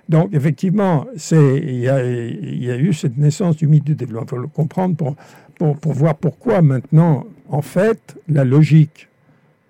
[0.10, 4.26] Donc, effectivement, il y, a, y a eu cette naissance du mythe du développement.
[4.26, 5.16] Il faut le comprendre pour,
[5.58, 9.09] pour, pour voir pourquoi maintenant, en fait, la logique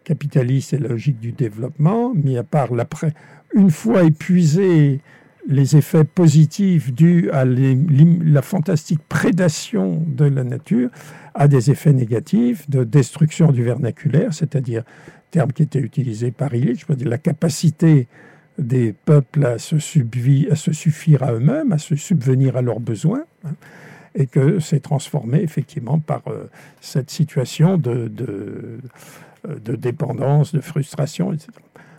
[0.09, 3.13] capitaliste et logique du développement, mis à part l'après,
[3.53, 5.01] une fois épuisé
[5.47, 10.89] les effets positifs dus à la fantastique prédation de la nature,
[11.35, 14.83] a des effets négatifs de destruction du vernaculaire, c'est-à-dire,
[15.29, 18.07] terme qui était utilisé par Illich, la capacité
[18.57, 19.75] des peuples à se,
[20.51, 23.25] à se suffire à eux-mêmes, à se subvenir à leurs besoins.
[24.15, 26.49] Et que c'est transformé effectivement par euh,
[26.81, 28.79] cette situation de, euh,
[29.45, 31.49] de dépendance, de frustration, etc.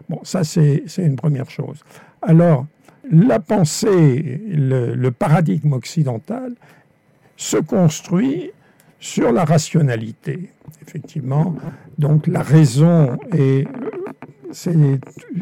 [0.08, 1.84] Bon, ça c'est une première chose.
[2.20, 2.66] Alors,
[3.10, 6.54] la pensée, le, paradigme occidental
[7.36, 8.50] se construit
[8.98, 10.50] sur la rationalité,
[10.82, 11.56] effectivement.
[11.98, 13.66] Donc la raison et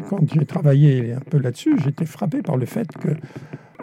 [0.09, 3.09] quand j'ai travaillé un peu là-dessus, j'étais frappé par le fait que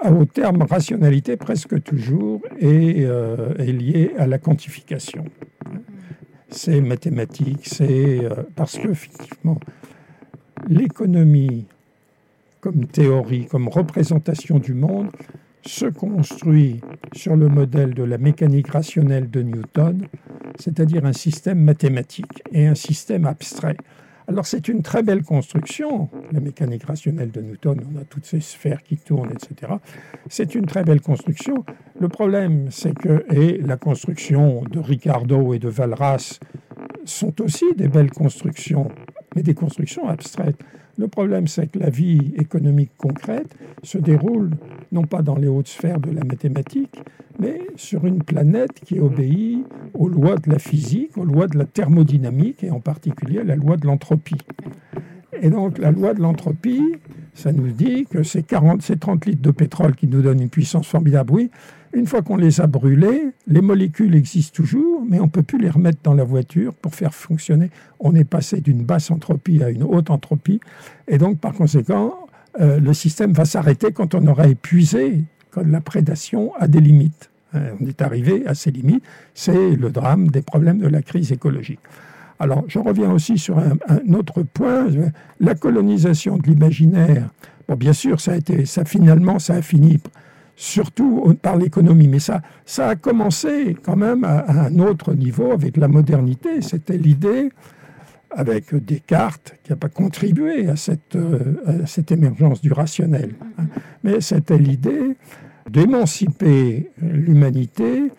[0.04, 5.24] au terme rationalité presque toujours est, euh, est lié à la quantification
[6.50, 9.58] c'est mathématique, c'est euh, parce que effectivement,
[10.68, 11.66] l'économie
[12.60, 15.10] comme théorie, comme représentation du monde,
[15.64, 16.80] se construit
[17.12, 20.06] sur le modèle de la mécanique rationnelle de Newton,
[20.58, 23.76] c'est-à-dire un système mathématique et un système abstrait.
[24.28, 28.40] Alors c'est une très belle construction, la mécanique rationnelle de Newton, on a toutes ces
[28.40, 29.74] sphères qui tournent, etc.
[30.28, 31.64] C'est une très belle construction.
[32.00, 36.40] Le problème, c'est que, et la construction de Ricardo et de Valras
[37.04, 38.90] sont aussi des belles constructions,
[39.36, 40.58] mais des constructions abstraites.
[40.98, 44.50] Le problème, c'est que la vie économique concrète se déroule
[44.92, 47.02] non pas dans les hautes sphères de la mathématique,
[47.38, 51.66] mais sur une planète qui obéit aux lois de la physique, aux lois de la
[51.66, 54.40] thermodynamique et en particulier à la loi de l'entropie.
[55.42, 56.82] Et donc la loi de l'entropie,
[57.36, 60.48] ça nous dit que ces, 40, ces 30 litres de pétrole qui nous donnent une
[60.48, 61.50] puissance formidable, oui,
[61.92, 65.58] une fois qu'on les a brûlés, les molécules existent toujours, mais on ne peut plus
[65.58, 67.70] les remettre dans la voiture pour faire fonctionner.
[68.00, 70.60] On est passé d'une basse entropie à une haute entropie.
[71.08, 72.14] Et donc, par conséquent,
[72.60, 77.30] euh, le système va s'arrêter quand on aura épuisé, quand la prédation a des limites.
[77.54, 79.04] Euh, on est arrivé à ces limites.
[79.34, 81.80] C'est le drame des problèmes de la crise écologique.
[82.38, 84.86] Alors, je reviens aussi sur un, autre point,
[85.40, 87.30] la colonisation de l'imaginaire.
[87.68, 89.98] Bon, bien sûr, ça a été, ça finalement, ça a fini
[90.56, 92.08] surtout par l'économie.
[92.08, 92.42] Mais ça,
[92.78, 96.62] a commencé quand même à, un autre niveau avec la modernité.
[96.62, 97.50] C'était l'idée,
[98.30, 101.38] avec Descartes, qui n'a pas contribué à cette, euh,
[101.86, 103.64] cette, émergence du rationnel, hein.
[104.04, 105.16] mais c'était l'idée
[105.70, 108.10] d'émanciper l'humanité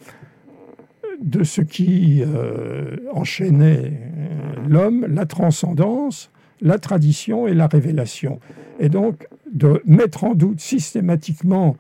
[1.22, 8.40] de ce qui euh, enchaînait euh, l'homme, la transcendance, la tradition et la révélation.
[8.80, 11.78] Et donc de mettre en doute systématiquement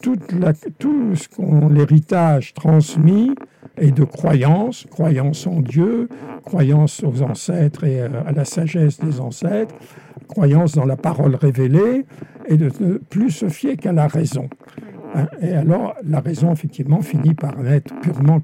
[0.00, 3.30] tout ce qu'on l'héritage transmis
[3.76, 6.08] est de croyance, croyance en Dieu,
[6.44, 9.74] croyance aux ancêtres et euh, à la sagesse des ancêtres,
[10.28, 12.04] croyance dans la parole révélée,
[12.46, 14.48] et de ne plus se fier qu'à la raison.
[15.14, 18.40] Hein, et alors, la raison, effectivement, finit par être purement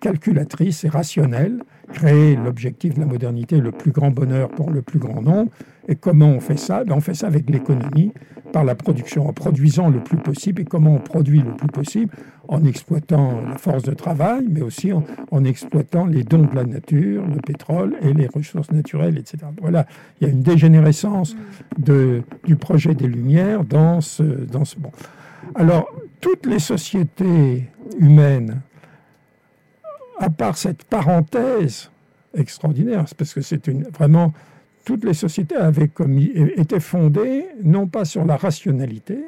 [0.00, 1.62] calculatrice et rationnelle,
[1.92, 5.50] créer l'objectif de la modernité, le plus grand bonheur pour le plus grand nombre.
[5.88, 6.84] Et comment on fait ça?
[6.84, 8.12] Ben, On fait ça avec l'économie,
[8.52, 10.62] par la production, en produisant le plus possible.
[10.62, 12.14] Et comment on produit le plus possible?
[12.48, 17.24] En exploitant la force de travail, mais aussi en, exploitant les dons de la nature,
[17.26, 19.38] le pétrole et les ressources naturelles, etc.
[19.60, 19.86] Voilà,
[20.20, 21.36] il y a une dégénérescence
[21.78, 24.78] du projet des Lumières dans ce, dans ce...
[24.78, 24.90] Bon.
[25.54, 25.90] Alors,
[26.20, 27.68] toutes les sociétés
[27.98, 28.60] humaines,
[30.18, 31.90] à part cette parenthèse
[32.34, 34.32] extraordinaire, parce que c'est une, vraiment
[34.84, 39.18] toutes les sociétés avaient commis, étaient fondées non pas sur la rationalité,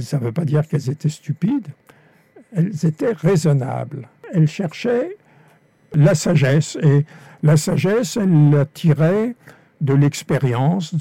[0.00, 1.68] ça ne veut pas dire qu'elles étaient stupides,
[2.54, 4.08] elles étaient raisonnables.
[4.32, 5.16] Elles cherchaient
[5.94, 7.04] la sagesse, et
[7.42, 9.34] la sagesse, elle la tirait
[9.80, 10.94] de l'expérience,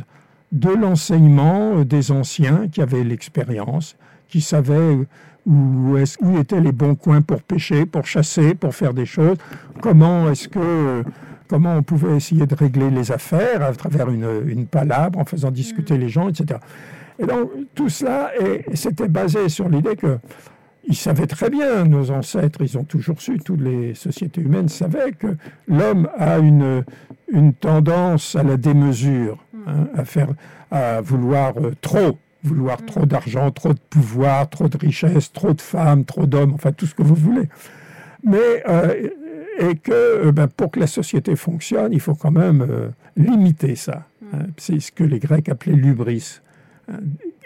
[0.51, 3.95] de l'enseignement des anciens qui avaient l'expérience,
[4.27, 4.97] qui savaient
[5.45, 9.37] où, où étaient les bons coins pour pêcher, pour chasser, pour faire des choses,
[9.81, 11.03] comment est-ce que
[11.47, 15.95] comment on pouvait essayer de régler les affaires à travers une, palabre, en faisant discuter
[15.95, 15.99] mm.
[15.99, 16.59] les gens, etc.
[17.19, 18.31] Et donc tout cela,
[18.73, 20.19] c'était basé sur l'idée que
[20.89, 25.11] ils savaient très bien, nos ancêtres, ils ont toujours su, toutes les sociétés humaines savaient
[25.11, 25.35] que
[25.67, 26.85] l'homme a une,
[27.27, 29.37] une tendance à la démesure.
[29.67, 30.29] Hein, à, faire,
[30.71, 33.07] à vouloir euh, trop, vouloir trop mm.
[33.07, 36.95] d'argent, trop de pouvoir, trop de richesse, trop de femmes, trop d'hommes, enfin tout ce
[36.95, 37.49] que vous voulez.
[38.23, 39.09] Mais euh,
[39.57, 43.75] et que euh, ben, pour que la société fonctionne, il faut quand même euh, limiter
[43.75, 44.07] ça.
[44.21, 44.25] Mm.
[44.33, 44.45] Hein.
[44.57, 46.41] C'est ce que les Grecs appelaient l'ubris.
[46.89, 46.99] Hein.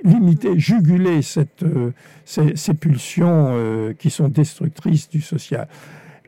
[0.03, 1.91] Limiter, juguler cette, euh,
[2.25, 5.67] ces, pulsions qui sont destructrices du social.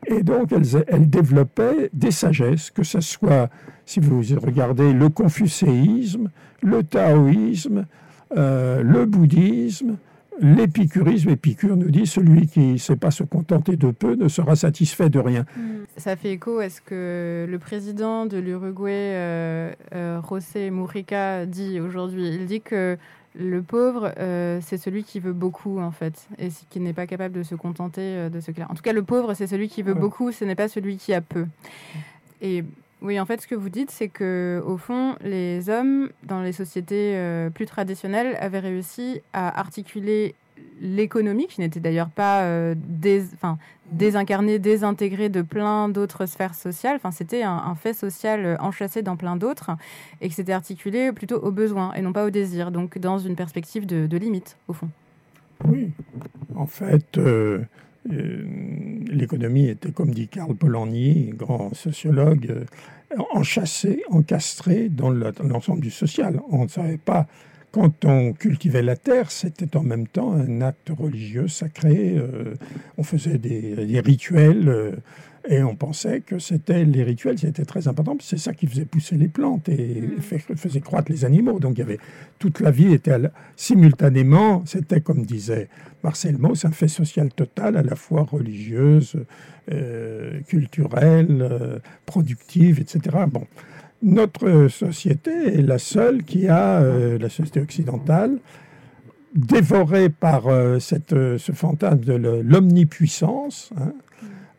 [0.06, 3.48] Et donc, elles, développaient des sagesses, que ce soit,
[3.86, 6.30] si vous regardez, le confucéisme,
[6.62, 7.86] le taoïsme,
[8.34, 9.96] le bouddhisme,
[10.40, 14.56] L'épicurisme, Épicure nous dit celui qui ne sait pas se contenter de peu ne sera
[14.56, 15.44] satisfait de rien.
[15.56, 15.84] Hmm.
[15.96, 21.78] Ça fait écho à ce que le président de l'Uruguay, euh, euh, José Mujica, dit
[21.80, 22.34] aujourd'hui.
[22.34, 22.98] Il dit que
[23.34, 27.34] le pauvre, euh, c'est celui qui veut beaucoup, en fait, et qui n'est pas capable
[27.34, 28.70] de se contenter de ce qu'il a.
[28.70, 31.12] En tout cas, le pauvre, c'est celui qui veut beaucoup, ce n'est pas celui qui
[31.12, 31.46] a peu.
[32.40, 32.64] Et
[33.04, 36.52] oui, en fait, ce que vous dites, c'est que au fond, les hommes dans les
[36.52, 40.34] sociétés euh, plus traditionnelles avaient réussi à articuler
[40.80, 42.74] l'économie, qui n'était d'ailleurs pas euh,
[43.92, 46.98] désincarnée, désintégrée de plein d'autres sphères sociales.
[47.12, 49.70] C'était un, fait social euh, enchâssé dans plein d'autres,
[50.20, 52.70] et qui s'était articulé plutôt aux besoins et non pas aux désirs.
[52.70, 54.88] Donc, dans une perspective de, limite, au fond.
[55.64, 55.90] Oui,
[56.54, 57.18] en fait.
[58.06, 62.66] L'économie était, comme dit Karl Polanyi, grand sociologue,
[63.32, 66.40] enchâssé, encastré dans l'ensemble du social.
[66.50, 67.26] On ne savait pas,
[67.74, 72.14] quand on cultivait la terre, c'était en même temps un acte religieux sacré.
[72.16, 72.54] Euh,
[72.98, 74.68] on faisait des, rituels.
[74.68, 74.92] Euh,
[75.48, 78.16] et on pensait que c'était les rituels, c'était très important.
[78.20, 80.56] C'est ça qui faisait pousser les plantes et mm.
[80.56, 81.58] faisait croître les animaux.
[81.58, 81.98] Donc il y avait
[82.38, 83.16] toute la vie était
[83.56, 84.62] simultanément.
[84.66, 85.68] C'était comme disait
[86.04, 89.16] Marcel Mauss, un fait social total, à la fois religieuse,
[89.72, 93.16] euh, culturelle, productive, etc.
[93.28, 93.48] Bon,
[94.04, 98.38] notre société est la seule qui a euh, la société occidentale
[99.34, 100.44] dévorée par
[100.78, 103.72] cette, ce fantasme de l'omnipuissance.
[103.76, 103.92] Hein,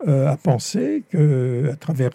[0.07, 2.11] euh, à penser que à travers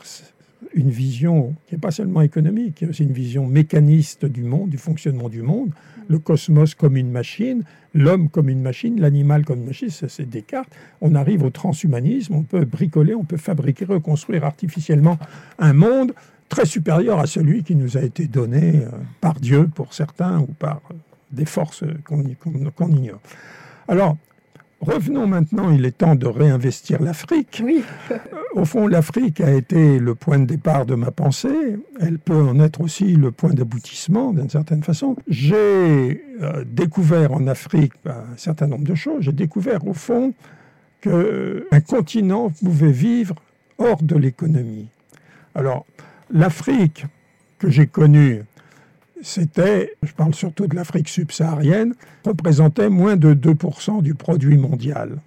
[0.75, 4.69] une vision qui n'est pas seulement économique, qui est aussi une vision mécaniste du monde,
[4.69, 5.71] du fonctionnement du monde,
[6.07, 7.65] le cosmos comme une machine,
[7.95, 10.71] l'homme comme une machine, l'animal comme une machine, c'est Descartes.
[11.01, 15.19] On arrive au transhumanisme, on peut bricoler, on peut fabriquer, reconstruire artificiellement
[15.59, 16.13] un monde
[16.51, 18.91] très supérieur à celui qui nous a été donné euh,
[19.23, 20.95] par Dieu pour certains ou par euh,
[21.31, 23.21] des forces qu'on ignore.
[23.89, 24.19] Alors,
[24.81, 27.61] Revenons maintenant, il est temps de réinvestir l'Afrique.
[27.63, 27.85] Oui.
[28.11, 28.17] Euh,
[28.55, 31.79] au fond, l'Afrique a été le point de départ de ma pensée.
[32.01, 35.17] Elle peut en être aussi le point d'aboutissement, d'une certaine façon.
[35.29, 39.25] J'ai euh, découvert en Afrique un certain nombre de choses.
[39.25, 40.33] J'ai découvert, au fond,
[41.03, 43.35] qu'un continent pouvait vivre
[43.77, 44.89] hors de l'économie.
[45.55, 45.85] Alors,
[46.33, 47.07] l'Afrique
[47.59, 48.43] que j'ai connue
[49.23, 55.19] c'était, je parle surtout de l'Afrique subsaharienne, représentait moins de 2% du produit mondial.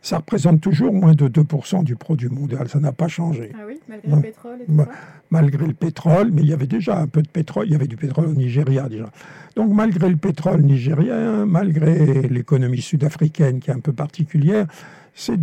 [0.00, 3.52] Ça représente toujours moins de 2% du produit mondial, ça n'a pas changé.
[3.54, 4.88] Ah oui, malgré le pétrole et tout ça
[5.30, 7.88] Malgré le pétrole, mais il y avait déjà un peu de pétrole, il y avait
[7.88, 9.10] du pétrole au Nigeria déjà.
[9.56, 14.66] Donc malgré le pétrole nigérien, malgré l'économie sud-africaine qui est un peu particulière,
[15.14, 15.34] ça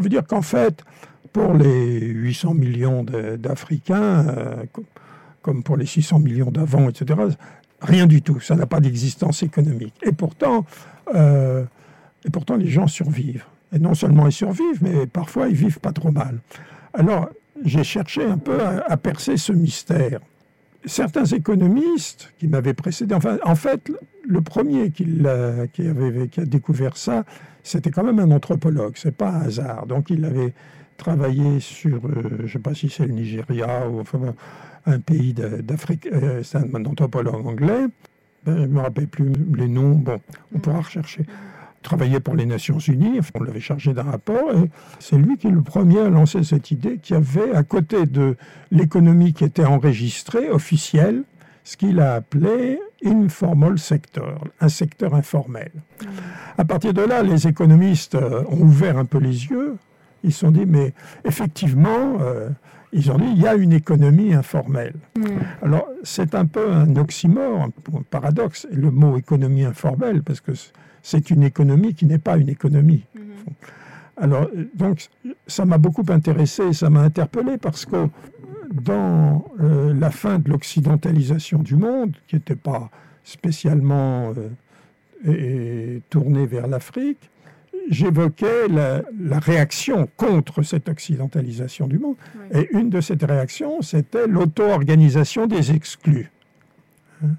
[0.00, 0.84] veut dire qu'en fait,
[1.34, 4.64] pour les 800 millions d'Africains, euh,
[5.42, 7.20] comme pour les 600 millions d'avant, etc.
[7.82, 9.94] Rien du tout, ça n'a pas d'existence économique.
[10.06, 10.64] Et pourtant,
[11.12, 11.64] euh,
[12.24, 13.44] et pourtant, les gens survivent.
[13.72, 16.38] Et non seulement ils survivent, mais parfois ils vivent pas trop mal.
[16.94, 17.28] Alors,
[17.64, 20.20] j'ai cherché un peu à, percer ce mystère.
[20.84, 23.90] certains économistes qui m'avaient précédé, enfin, en fait,
[24.24, 27.24] le premier qui, a, découvert ça,
[27.64, 29.86] c'était quand même un anthropologue, c'est pas un hasard.
[29.86, 30.52] Donc il avait
[30.96, 34.34] travaillé sur, euh, je ne sais pas si c'est le Nigeria ou enfin,
[34.86, 37.86] un pays d'Afrique, euh, c'est un anthropologue anglais,
[38.44, 40.20] ben, je ne me rappelle plus les noms, bon,
[40.54, 41.24] on pourra rechercher
[41.84, 45.52] travaillait pour les Nations Unies, on l'avait chargé d'un rapport, et c'est lui qui est
[45.52, 48.36] le premier à lancer cette idée qu'il y avait, à côté de
[48.72, 51.22] l'économie qui était enregistrée, officielle,
[51.62, 55.70] ce qu'il a appelé informal sector, un secteur informel.
[55.74, 56.06] Mm.
[56.58, 59.76] À partir de là, les économistes euh, ont ouvert un peu les yeux.
[60.24, 60.92] Ils se sont dit, mais
[61.24, 62.48] effectivement, euh,
[62.92, 64.94] ils ont dit, il y a une économie informelle.
[65.16, 65.26] Mm.
[65.62, 70.52] Alors, c'est un peu un oxymore, un paradoxe, le mot économie informelle, parce que
[71.04, 73.04] c'est une économie qui n'est pas une économie.
[73.14, 73.22] Mhm.
[74.16, 75.08] Alors, donc,
[75.46, 78.08] ça m'a beaucoup intéressé, ça m'a interpellé parce que
[78.72, 82.90] dans euh, la fin de l'occidentalisation du monde, qui n'était pas
[83.22, 84.32] spécialement
[85.26, 87.30] euh, tournée vers l'Afrique,
[87.90, 89.02] j'évoquais la,
[89.38, 92.16] réaction contre cette occidentalisation du monde.
[92.52, 96.30] Et une de ces réactions, c'était l'auto-organisation des exclus.
[97.22, 97.34] Hein.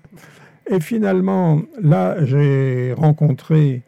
[0.70, 3.84] Et finalement, là, j'ai rencontré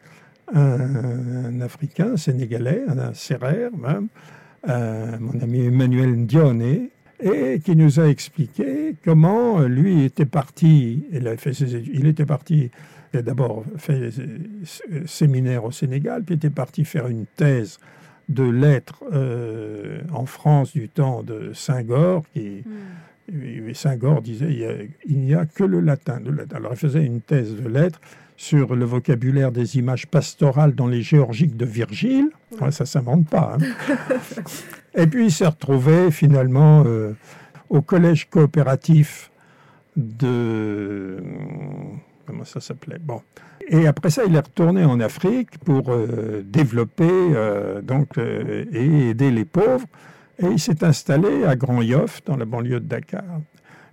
[0.54, 4.08] un, Africain, un Sénégalais, un Serrère même,
[4.68, 6.88] euh, mon ami Emmanuel Ndione,
[7.20, 12.26] et qui nous a expliqué comment lui était parti, il, a fait ses il était
[12.26, 12.70] parti,
[13.12, 14.10] il a d'abord fait
[15.06, 17.78] séminaire au Sénégal, puis était parti faire une thèse
[18.28, 23.74] de lettres euh, en France du temps de Saint-Gor, qui, hmm.
[23.74, 26.20] Saint-Gor disait il n'y a, que le latin,
[26.54, 28.00] Alors il faisait une thèse de lettres
[28.36, 32.28] sur le vocabulaire des images pastorales dans les géorgiques de Virgile.
[32.70, 33.56] ça ne s'invente pas.
[33.60, 33.94] Hein.
[34.94, 37.14] Et puis il s'est retrouvé finalement euh,
[37.68, 39.30] au collège coopératif
[39.96, 41.18] de...
[42.28, 43.22] Comment ça s'appelait Bon.
[43.68, 49.30] Et après ça, il est retourné en Afrique pour euh, développer euh, donc, et aider
[49.30, 49.86] les pauvres.
[50.38, 53.24] Et il s'est installé à Grand Yoff, dans la banlieue de Dakar.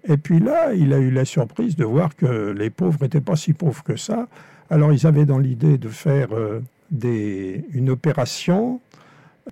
[0.03, 3.37] Et puis là, il a eu la surprise de voir que les pauvres n'étaient pas
[3.37, 4.27] si pauvres que ça.
[4.69, 6.59] Alors ils avaient dans l'idée de faire euh,
[6.91, 8.81] des, une opération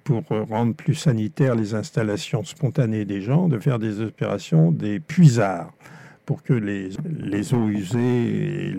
[0.04, 5.72] pour rendre plus sanitaires les installations spontanées des gens, de faire des opérations des puisards
[6.26, 8.74] pour que les, les eaux usées,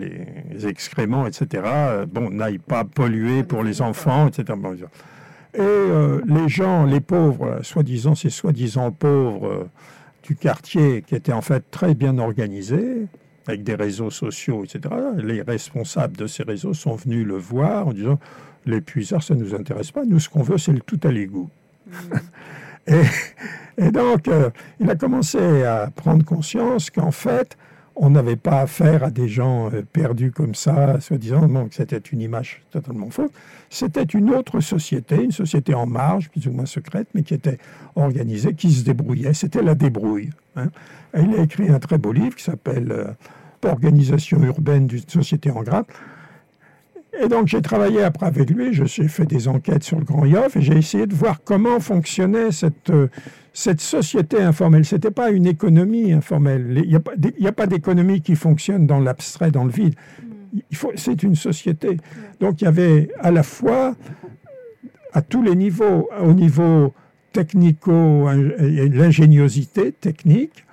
[0.51, 1.63] les excréments, etc.,
[2.07, 4.57] bon, n'aillent pas polluer pour les enfants, etc.
[5.55, 9.69] Et euh, les gens, les pauvres, soi-disant, ces soi-disant pauvres euh,
[10.23, 13.07] du quartier, qui étaient en fait très bien organisés,
[13.47, 17.93] avec des réseaux sociaux, etc., les responsables de ces réseaux sont venus le voir en
[17.93, 18.19] disant
[18.65, 21.11] les puisards, ça ne nous intéresse pas, nous, ce qu'on veut, c'est le tout à
[21.11, 21.49] l'égout.
[21.87, 21.91] Mmh.
[22.87, 23.01] et,
[23.91, 24.49] donc, euh,
[24.79, 27.57] il a commencé à prendre conscience qu'en fait,
[27.95, 32.21] on n'avait pas affaire à des gens euh, perdus comme ça, soi-disant que c'était une
[32.21, 33.31] image totalement fausse.
[33.69, 37.57] C'était une autre société, une société en marge, plus ou moins secrète, mais qui était
[37.95, 39.33] organisée, qui se débrouillait.
[39.33, 40.29] C'était la débrouille.
[40.55, 40.69] Hein.
[41.17, 43.07] il a écrit un très beau livre qui s'appelle euh,
[43.63, 45.91] Organisation urbaine d'une société en grappe.
[47.21, 50.55] Et donc j'ai travaillé après avec lui, j'ai fait des enquêtes sur le Grand Yoff
[50.57, 53.07] et j'ai essayé de voir comment fonctionnait cette, euh,
[53.53, 54.85] cette société informelle.
[54.85, 56.81] Ce n'était pas une économie informelle.
[56.83, 59.95] Il n'y a, pas d'économie qui fonctionne dans l'abstrait, dans le vide.
[60.95, 61.97] C'est une société.
[62.39, 63.95] Donc il y avait à la fois,
[65.13, 66.93] à tous les niveaux, au niveau
[67.31, 70.64] technico, l'ingéniosité technique,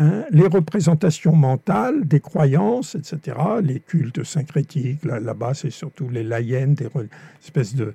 [0.00, 6.74] Hein, les représentations mentales des croyances, etc., les cultes syncrétiques, là-bas c'est surtout les laïennes,
[6.74, 6.88] des
[7.42, 7.94] espèces de,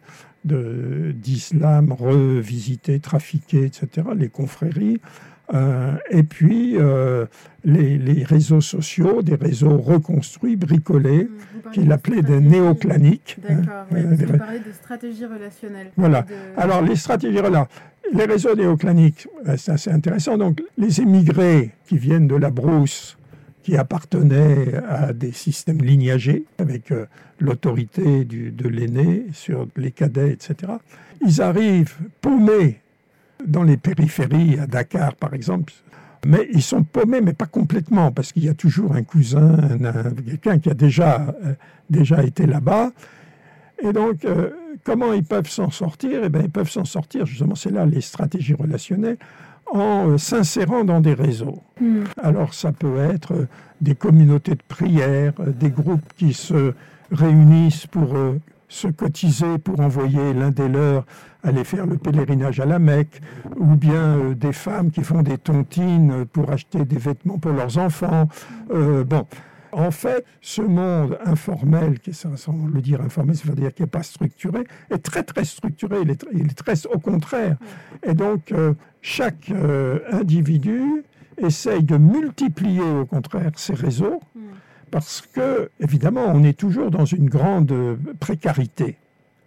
[1.13, 4.99] d'islam revisité, trafiqué, etc., les confréries,
[5.53, 7.25] euh, et puis euh,
[7.63, 11.29] les, réseaux sociaux, des réseaux reconstruits, bricolés,
[11.71, 13.37] qu'il appelait des néoclaniques.
[13.41, 15.91] D'accord, hein, vous parlez de stratégie relationnelle.
[15.95, 16.25] Voilà.
[16.57, 17.67] Alors les stratégies relationnelles
[18.11, 20.37] les réseaux néoclaniques, euh, c'est assez intéressant.
[20.37, 23.17] Donc, les émigrés qui viennent de la brousse,
[23.63, 27.05] qui appartenaient à des systèmes lignagés, avec euh,
[27.39, 30.73] l'autorité de l'aîné sur les cadets, etc.,
[31.25, 32.81] ils arrivent paumés
[33.45, 35.73] dans les périphéries, à Dakar par exemple,
[36.25, 39.57] mais ils sont paumés, mais pas complètement, parce qu'il y a toujours un cousin,
[40.25, 41.53] quelqu'un qui a déjà, euh,
[41.89, 42.91] déjà été là-bas.
[43.81, 44.25] Et donc,
[44.83, 46.21] Comment ils peuvent s'en sortir?
[46.23, 49.17] Eh bien, ils peuvent s'en sortir, justement, c'est là les stratégies relationnelles,
[49.71, 51.61] en euh, s'insérant dans des réseaux.
[51.79, 52.03] Hmm.
[52.21, 53.47] Alors, ça peut être euh,
[53.79, 56.73] des communautés de prière, euh, des groupes qui se
[57.11, 58.15] réunissent pour
[58.67, 61.05] se cotiser pour envoyer l'un des leurs
[61.43, 63.21] aller faire le pèlerinage à la Mecque,
[63.57, 67.77] ou bien euh, des femmes qui font des tontines pour acheter des vêtements pour leurs
[67.77, 68.29] enfants.
[68.71, 69.25] Euh, bon,
[69.73, 74.03] en fait, ce monde informel, qui est sans le dire informel, c'est-à-dire qui n'est pas
[74.03, 75.97] structuré, est très très structuré.
[76.03, 77.57] Il est, il est très au contraire.
[78.03, 81.03] Et donc, euh, chaque euh, individu
[81.37, 84.21] essaye de multiplier au contraire ses réseaux,
[84.91, 87.73] parce que, évidemment, on est toujours dans une grande
[88.19, 88.97] précarité,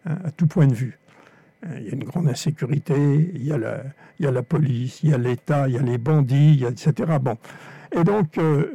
[0.05, 0.99] hein, à tout point de vue.
[1.79, 3.83] Il y a une grande insécurité, il y a la,
[4.18, 6.61] il y a la police, il y a l'État, il y a les bandits, il
[6.61, 6.93] y a, etc.
[7.20, 7.37] Bon.
[7.93, 8.72] Et donc, euh,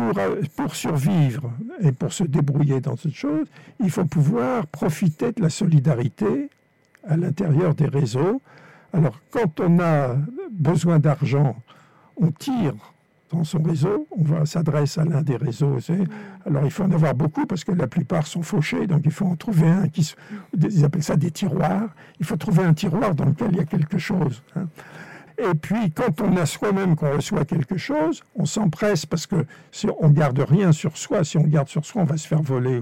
[0.00, 3.46] euh, pour, survivre et pour se débrouiller dans cette chose,
[3.80, 6.50] il faut pouvoir profiter de la solidarité
[7.06, 8.40] à l'intérieur des réseaux.
[8.92, 10.16] Alors, quand on a
[10.50, 11.56] besoin d'argent,
[12.16, 12.74] on tire
[13.30, 15.78] dans son réseau, on s'adresse à l'un des réseaux.
[16.44, 19.26] Alors, il faut en avoir beaucoup parce que la plupart sont fauchés, donc il faut
[19.26, 20.14] en trouver un qui,
[20.58, 21.90] ils appellent ça des tiroirs.
[22.18, 24.42] Il faut trouver un tiroir dans lequel il y a quelque chose.
[24.56, 24.66] Hein.
[25.40, 29.86] Et puis, quand on a soi-même qu'on reçoit quelque chose, on s'empresse parce que si
[29.98, 32.80] on garde rien sur soi, si on garde sur soi, on va se faire voler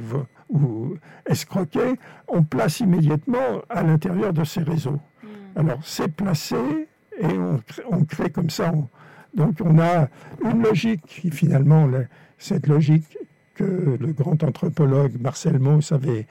[0.48, 0.96] ou,
[1.26, 1.94] escroquer.
[2.26, 4.98] On place immédiatement à l'intérieur de ces réseaux.
[5.22, 5.60] Hmm.
[5.60, 6.56] Alors, c'est placé
[7.20, 7.26] et
[7.90, 8.72] on, crée comme ça.
[9.34, 10.08] donc, on a
[10.44, 11.88] une logique qui, finalement,
[12.38, 13.18] cette logique
[13.54, 16.26] que le grand anthropologue Marcel Mauss avait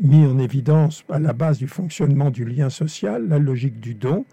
[0.00, 4.24] mis en évidence à la base du fonctionnement du lien social, la logique du don.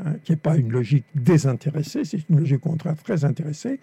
[0.00, 3.78] Hein, qui n'est pas une logique désintéressée, c'est une logique au contraire très intéressée.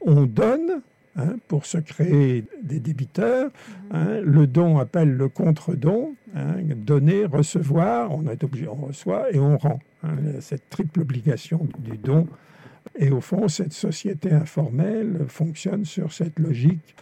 [0.00, 0.82] On donne
[1.16, 3.50] hein, pour se créer des débiteurs.
[3.90, 6.14] Hein, le don appelle le contre-don.
[6.76, 9.80] donner, recevoir, on est obligé, on reçoit et on rend.
[10.40, 12.26] cette triple obligation du don.
[12.96, 16.94] Et au fond, cette société informelle fonctionne sur cette logique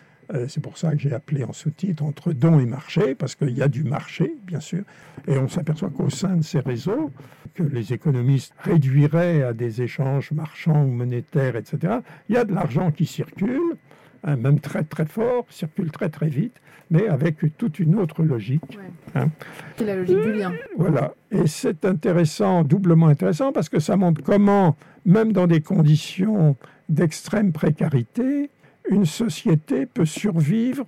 [0.49, 3.63] c'est pour ça que j'ai appelé en sous-titre entre don et marché, parce qu'il y
[3.63, 4.83] a du marché, bien sûr.
[5.27, 7.11] Et on s'aperçoit qu'au sein de ces réseaux,
[7.55, 12.55] que les économistes réduiraient à des échanges marchands ou monétaires, etc., il y a de
[12.55, 13.77] l'argent qui circule,
[14.25, 16.61] hein, même très très fort, circule très très vite,
[16.91, 18.79] mais avec toute une autre logique.
[19.15, 19.29] Hein.
[19.77, 20.53] C'est la logique du lien.
[20.77, 21.15] Voilà.
[21.31, 26.57] Et c'est intéressant, doublement intéressant, parce que ça montre comment, même dans des conditions
[26.89, 28.51] d'extrême précarité,
[28.91, 30.85] une société peut survivre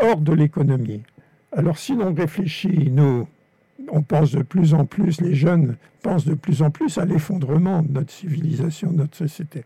[0.00, 1.02] hors de l'économie.
[1.52, 3.28] Alors si l'on réfléchit, nous,
[3.90, 7.82] on pense de plus en plus, les jeunes pensent de plus en plus à l'effondrement
[7.82, 9.64] de notre civilisation, de notre société.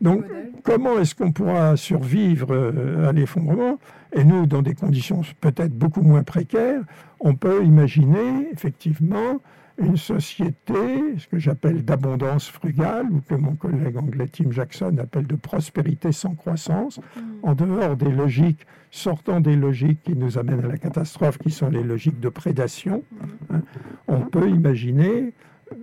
[0.00, 0.24] Donc,
[0.62, 3.78] comment est-ce qu'on pourra survivre euh, à l'effondrement?
[4.12, 6.82] Et nous, dans des conditions peut-être beaucoup moins précaires,
[7.20, 9.40] on peut imaginer effectivement
[9.78, 15.26] une société, ce que j'appelle d'abondance frugale, ou que mon collègue anglais Tim Jackson appelle
[15.26, 17.20] de prospérité sans croissance, mm.
[17.42, 21.68] en dehors des logiques, sortant des logiques qui nous amènent à la catastrophe, qui sont
[21.68, 23.54] les logiques de prédation, mm.
[23.54, 23.62] hein,
[24.08, 25.34] on peut imaginer,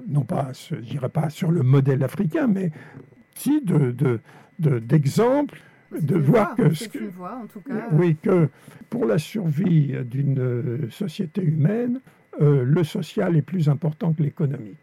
[0.08, 2.72] non pas, je dirais pas sur le modèle africain, mais
[3.36, 4.20] si de,
[4.60, 7.90] d'exemples de, voir que, ce que en tout cas.
[7.92, 8.50] oui que
[8.90, 12.00] pour la survie d'une société humaine
[12.42, 14.78] euh, le social est plus important que l'économique.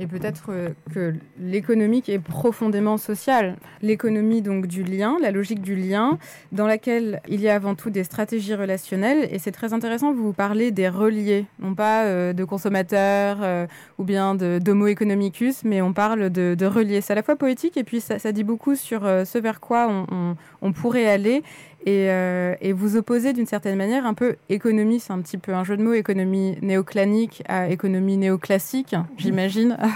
[0.00, 3.56] Et peut-être euh, que l'économique est profondément sociale.
[3.82, 6.18] L'économie donc du lien, la logique du lien,
[6.52, 9.28] dans laquelle il y a avant tout des stratégies relationnelles.
[9.32, 13.66] Et c'est très intéressant, vous parlez des reliés, non pas euh, de consommateurs
[13.98, 17.00] ou bien d'homo economicus, mais on parle de reliés.
[17.00, 20.06] C'est à la fois poétique et puis ça, dit beaucoup sur ce vers quoi
[20.62, 21.42] on pourrait aller
[21.88, 25.64] euh, et, vous opposez d'une certaine manière un peu économie, c'est un petit peu un
[25.64, 29.76] jeu de mots, économie néoclanique à économie néoclassique, j'imagine.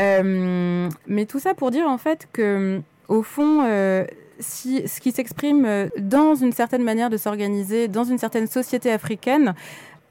[0.00, 4.04] Euh, mais tout ça pour dire en fait que, au fond, euh,
[4.38, 9.56] si, ce qui s'exprime dans une certaine manière de s'organiser, dans une certaine société africaine,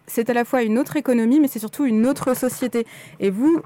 [0.06, 2.86] c'est à la fois une autre économie, mais c'est surtout une autre société.
[3.22, 3.62] Et vous,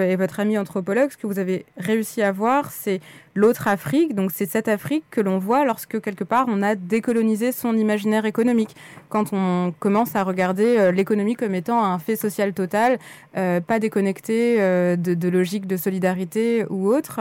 [0.00, 3.00] et votre ami anthropologue, ce que vous avez réussi à voir, c'est
[3.34, 4.14] l'autre Afrique.
[4.14, 8.24] Donc c'est cette Afrique que l'on voit lorsque quelque part on a décolonisé son imaginaire
[8.24, 8.74] économique.
[9.08, 12.98] Quand on commence à regarder euh, l'économie comme étant un fait social total,
[13.36, 17.20] euh, pas déconnecté euh, de, de, logique de solidarité ou autre,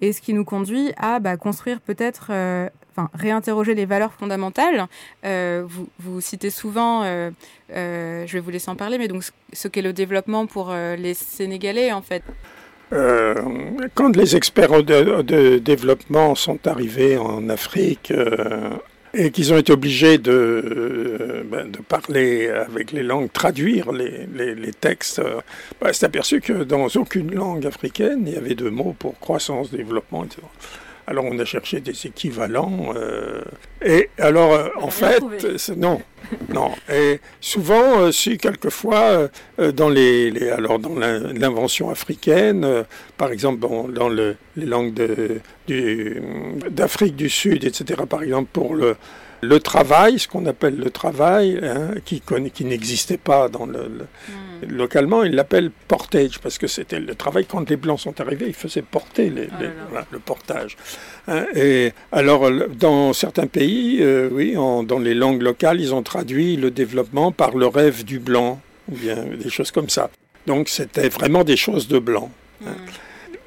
[0.00, 2.32] et ce qui nous conduit à bah, construire peut-être
[3.14, 4.86] réinterroger les valeurs fondamentales.
[5.24, 7.30] Euh, vous, vous, citez souvent, euh,
[7.72, 11.14] euh, je vais vous laisser en parler, mais donc ce qu'est le développement pour les
[11.14, 12.22] Sénégalais, en fait.
[13.94, 18.12] quand les experts de, développement sont arrivés en Afrique
[19.14, 25.20] et qu'ils ont été obligés de, ben, de parler avec les langues, traduire les, textes,
[25.80, 29.70] ben, c'est aperçu que dans aucune langue africaine, il y avait de mots pour croissance,
[29.70, 30.42] développement, etc.
[31.06, 32.92] Alors on a cherché des équivalents.
[32.94, 33.42] Euh,
[33.84, 35.22] et alors, euh, en fait,
[35.76, 36.00] non.
[36.54, 36.70] non.
[36.92, 39.28] Et souvent, euh, si quelquefois,
[39.58, 42.84] dans les, alors dans l'invention africaine,
[43.16, 44.94] par exemple, dans le, les langues
[46.70, 48.02] d'Afrique du, du Sud, etc.
[48.08, 48.96] Par exemple, pour le
[49.42, 52.22] le travail, ce qu'on appelle le travail, hein, qui,
[52.54, 53.88] qui n'existait pas dans le,
[54.28, 54.51] hmm.
[54.68, 58.54] Localement, ils l'appellent portage parce que c'était le travail quand les blancs sont arrivés, ils
[58.54, 60.76] faisaient porter oh le portage.
[61.28, 61.46] Hein.
[61.54, 66.70] et alors, dans certains pays, euh, oui, dans les langues locales, ils ont traduit le
[66.70, 68.60] développement par le rêve du blanc
[68.90, 70.10] ou bien des choses comme ça.
[70.46, 72.30] Donc, c'était vraiment des choses de blanc.
[72.66, 72.74] Hein.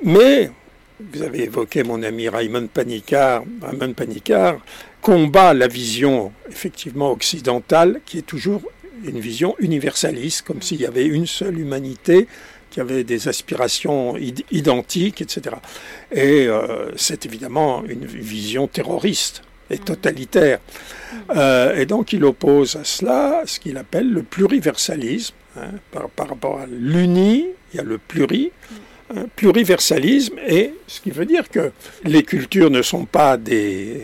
[0.04, 0.52] Mais
[1.00, 3.44] vous avez évoqué mon ami Raymond Panicard.
[3.62, 4.60] Raymond Panicard
[5.02, 8.62] combat la vision effectivement occidentale qui est toujours
[9.08, 12.28] une vision universaliste, comme s'il y avait une seule humanité
[12.70, 14.18] qui avait des aspirations
[14.52, 15.56] identiques, etc.
[16.12, 20.60] Et euh, c'est évidemment une vision terroriste et totalitaire.
[21.36, 25.34] Euh, et donc il oppose à cela ce qu'il appelle le pluriversalisme.
[25.58, 28.52] Hein, par, par, rapport à l'uni, il y a le pluri.
[29.16, 31.72] Hein, pluriversalisme, et ce qui veut dire que
[32.04, 34.02] les cultures ne sont pas des,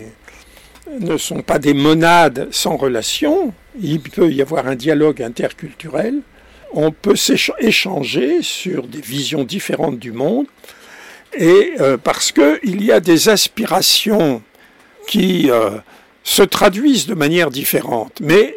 [0.99, 3.53] ne sont pas des monades sans relation.
[3.81, 6.15] Il peut y avoir un dialogue interculturel.
[6.73, 10.47] On peut s'échanger sur des visions différentes du monde.
[11.37, 14.41] Et euh, parce qu'il y a des aspirations
[15.07, 15.71] qui euh,
[16.23, 18.55] se traduisent de manière différente, mais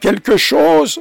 [0.00, 1.00] quelque chose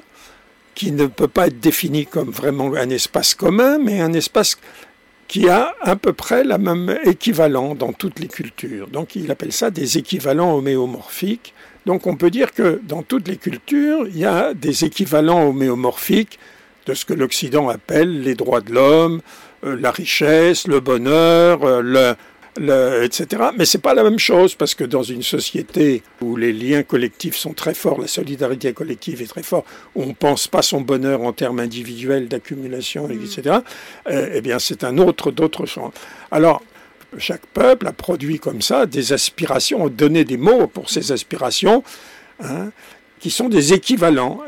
[0.75, 4.57] qui ne peut pas être défini comme vraiment un espace commun, mais un espace
[5.28, 8.88] qui a à peu près la même équivalent dans toutes les cultures.
[8.88, 11.53] Donc il appelle ça des équivalents homéomorphiques.
[11.86, 16.39] Donc on peut dire que dans toutes les cultures, il y a des équivalents homéomorphiques
[16.86, 19.21] de ce que l'Occident appelle les droits de l'homme,
[19.65, 22.15] euh, la richesse, le bonheur, euh, le,
[22.60, 23.49] etc.
[23.58, 27.36] Mais c'est pas la même chose parce que dans une société où les liens collectifs
[27.36, 31.22] sont très forts, la solidarité collective est très forte, où on pense pas son bonheur
[31.22, 33.58] en termes individuels d'accumulation, etc.
[33.58, 34.10] Mm.
[34.12, 35.91] Euh, eh bien, c'est un autre d'autres choses.
[36.32, 36.62] Alors,
[37.18, 41.84] chaque peuple a produit comme ça des aspirations, a donné des mots pour ces aspirations,
[42.41, 42.72] hein,
[43.20, 44.39] qui sont des équivalents.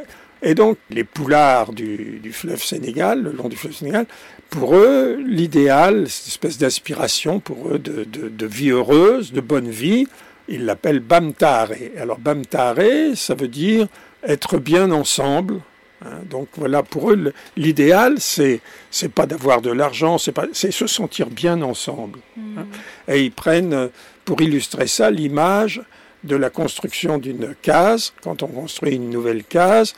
[0.41, 4.05] Et donc, les poulards du, du, fleuve Sénégal, le long du fleuve Sénégal,
[4.49, 10.07] pour eux, l'idéal, cette espèce d'aspiration pour eux de, de, vie heureuse, de bonne vie,
[10.47, 11.71] ils l'appellent Bamtare.
[11.97, 13.87] Alors, Bamtare, ça veut dire
[14.23, 15.61] être bien ensemble.
[16.03, 16.21] Hein.
[16.29, 20.87] donc voilà, pour eux, l'idéal, c'est c'est pas d'avoir de l'argent, c'est pas, c'est se
[20.87, 22.19] sentir bien ensemble.
[22.37, 22.63] Hein.
[22.63, 23.11] Hmm.
[23.11, 23.89] Et ils prennent,
[24.23, 25.81] pour illustrer ça, l'image
[26.23, 28.13] de la construction d'une case.
[28.23, 29.93] Quand on construit une nouvelle case,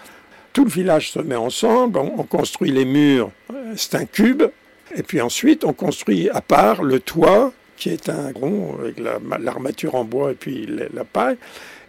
[0.53, 4.43] tout le village se met ensemble, on, construit les murs, euh, c'est un cube,
[4.95, 9.95] et puis ensuite on construit à part le toit, qui est un rond avec l'armature
[9.95, 11.37] en bois et puis la paille,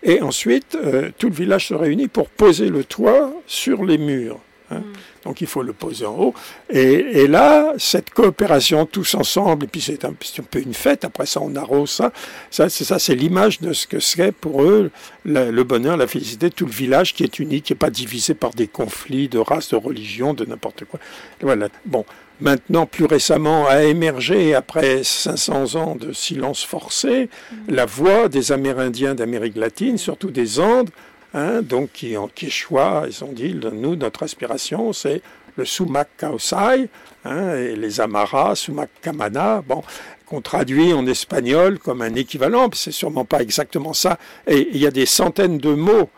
[0.02, 4.40] et ensuite euh, tout le village se réunit pour poser le toit sur les murs.
[4.70, 4.78] Hein.
[4.78, 4.92] Mm.
[5.24, 6.34] Donc il faut le poser en haut.
[6.70, 11.40] Et, là, cette coopération tous ensemble, et puis c'est un, peu une fête, après ça
[11.40, 12.12] on arrose ça,
[12.50, 14.90] ça c'est ça, c'est l'image de ce que serait pour eux
[15.24, 18.50] le, bonheur, la félicité, tout le village qui est unique, qui n'est pas divisé par
[18.50, 20.98] des conflits de race, de religion, de n'importe quoi.
[21.40, 21.68] Voilà.
[21.86, 22.04] Bon,
[22.40, 27.56] maintenant, plus récemment, a émergé, après 500 ans de silence forcé, mmh.
[27.68, 30.90] la voix des Amérindiens d'Amérique latine, surtout des Andes,
[31.34, 35.22] Hein, donc qui en Quechua, ils ont dit, nous, notre aspiration, c'est
[35.56, 36.88] le Sumac Kaosai,
[37.24, 39.82] hein, et les Amaras, Sumac Kamana, bon,
[40.26, 44.18] qu'on traduit en espagnol comme un équivalent, c'est sûrement pas exactement ça.
[44.46, 46.10] Et il y a des centaines de mots.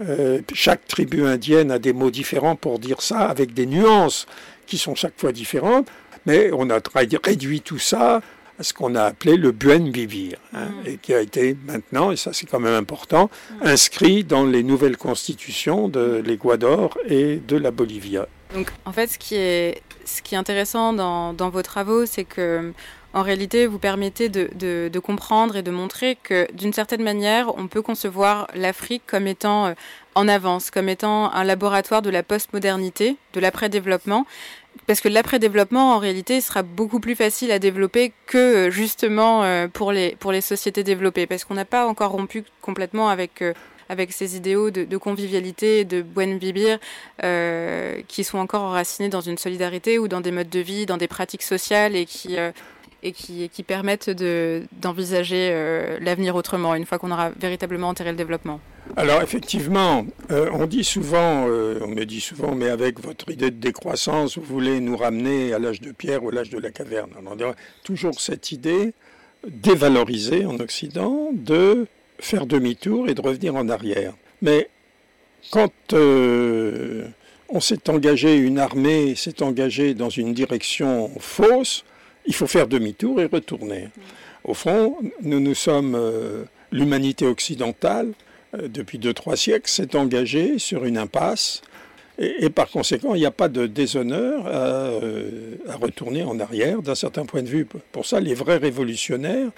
[0.00, 4.26] Euh, chaque tribu indienne a des mots différents pour dire ça, avec des nuances
[4.66, 5.88] qui sont chaque fois différentes.
[6.26, 6.78] Mais on a
[7.24, 8.20] réduit tout ça
[8.60, 10.86] ce qu'on a appelé le Buen Vivir, hein, mm.
[10.86, 13.66] et qui a été maintenant, et ça c'est quand même important, mm.
[13.66, 18.18] inscrit dans les nouvelles constitutions de l'Équateur et de la Bolivie.
[18.54, 22.24] Donc en fait, ce qui est, ce qui est intéressant dans, dans vos travaux, c'est
[22.24, 22.72] que
[23.14, 27.56] en réalité, vous permettez de, de, de, comprendre et de montrer que d'une certaine manière,
[27.56, 29.72] on peut concevoir l'Afrique comme étant euh,
[30.14, 34.26] en avance, comme étant un laboratoire de la postmodernité, de l'après-développement,
[34.88, 39.68] parce que l'après-développement, en réalité, sera beaucoup plus facile à développer que euh, justement euh,
[39.68, 43.52] pour les, pour les sociétés développées, parce qu'on n'a pas encore rompu complètement avec, euh,
[43.90, 46.78] avec ces idéaux de, de convivialité, de buen vivir,
[48.08, 51.08] qui sont encore enracinés dans une solidarité ou dans des modes de vie, dans des
[51.08, 52.36] pratiques sociales et qui,
[53.02, 55.50] et qui, qui permettent d'envisager
[56.00, 58.60] l'avenir autrement, une fois qu'on aura véritablement enterré le développement
[58.96, 63.50] Alors effectivement, euh, on dit souvent, euh, on me dit souvent, mais avec votre idée
[63.50, 66.70] de décroissance, vous voulez nous ramener à l'âge de pierre ou à l'âge de la
[66.70, 67.10] caverne.
[67.24, 68.92] On a toujours cette idée
[69.46, 71.86] dévalorisée en Occident de
[72.18, 74.14] faire demi-tour et de revenir en arrière.
[74.42, 74.68] Mais
[75.50, 77.06] quand euh,
[77.48, 81.84] on s'est engagé, une armée s'est engagée dans une direction fausse,
[82.26, 83.88] il faut faire demi-tour et retourner.
[84.44, 85.96] Au fond, nous nous sommes,
[86.72, 88.12] l'humanité occidentale,
[88.54, 91.62] depuis deux, trois siècles, s'est engagée sur une impasse.
[92.18, 97.24] Et, par conséquent, il n'y a pas de déshonneur à retourner en arrière d'un certain
[97.24, 97.66] point de vue.
[97.92, 99.50] Pour ça, les vrais révolutionnaires,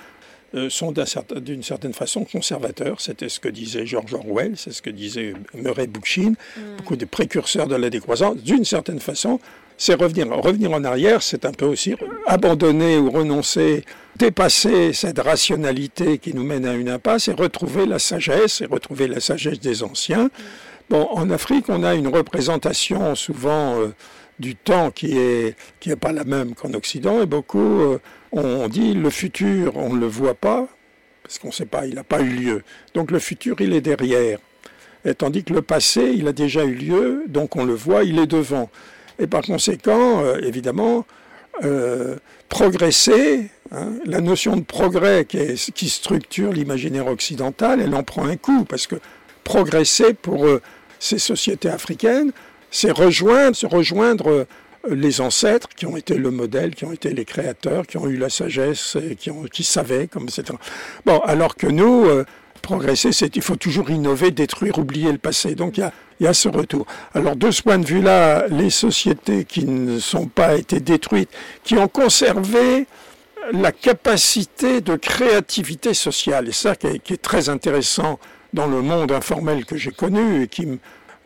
[0.56, 0.92] euh, sont
[1.36, 3.00] d'une certaine façon conservateurs.
[3.00, 6.60] C'était ce que disait George Orwell, c'est ce que disait Murray Bookchin, mm.
[6.76, 8.36] beaucoup de précurseurs de la décroissance.
[8.38, 9.38] D'une certaine façon,
[9.80, 10.28] c'est revenir.
[10.28, 13.82] Revenir en arrière, c'est un peu aussi abandonner ou renoncer,
[14.14, 19.08] dépasser cette rationalité qui nous mène à une impasse et retrouver la sagesse, et retrouver
[19.08, 20.28] la sagesse des anciens.
[20.90, 23.94] Bon, en Afrique, on a une représentation souvent euh,
[24.38, 27.98] du temps qui est qui est pas la même qu'en Occident et beaucoup euh,
[28.32, 30.66] on dit le futur on ne le voit pas
[31.22, 32.62] parce qu'on ne sait pas il n'a pas eu lieu
[32.94, 34.38] donc le futur il est derrière
[35.04, 38.18] et tandis que le passé il a déjà eu lieu donc on le voit il
[38.18, 38.70] est devant
[39.20, 41.06] et par conséquent euh, évidemment
[41.64, 42.16] euh,
[42.48, 48.64] progresser hein, la notion de progrès qui, structure l'imaginaire occidental elle en prend un coup
[48.64, 48.96] parce que
[49.44, 50.46] progresser pour
[50.98, 52.32] ces sociétés africaines
[52.70, 54.46] c'est rejoindre, rejoindre euh,
[54.88, 58.16] les ancêtres qui ont été le modèle, qui ont été les créateurs, qui ont eu
[58.16, 60.54] la sagesse, qui, ont, qui savaient, comme etc.
[61.04, 62.24] Bon, alors que nous, euh,
[62.60, 65.54] progresser, c'est il faut toujours innover, détruire, oublier le passé.
[65.54, 66.86] Donc il y a, il y a ce retour.
[67.14, 71.30] Alors de ce point de vue-là, les sociétés qui ne sont pas été détruites,
[71.64, 72.86] qui ont conservé
[73.52, 78.18] la capacité de créativité sociale, et ça qui est, qui est très intéressant
[78.52, 80.78] dans le monde informel que j'ai connu et qui me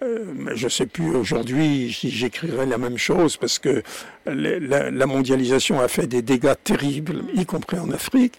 [0.02, 0.24] euh,
[0.54, 3.82] je ne sais plus aujourd'hui si j'écrirais la même chose parce que
[4.26, 8.34] la, mondialisation a fait des dégâts terribles, y compris en Afrique.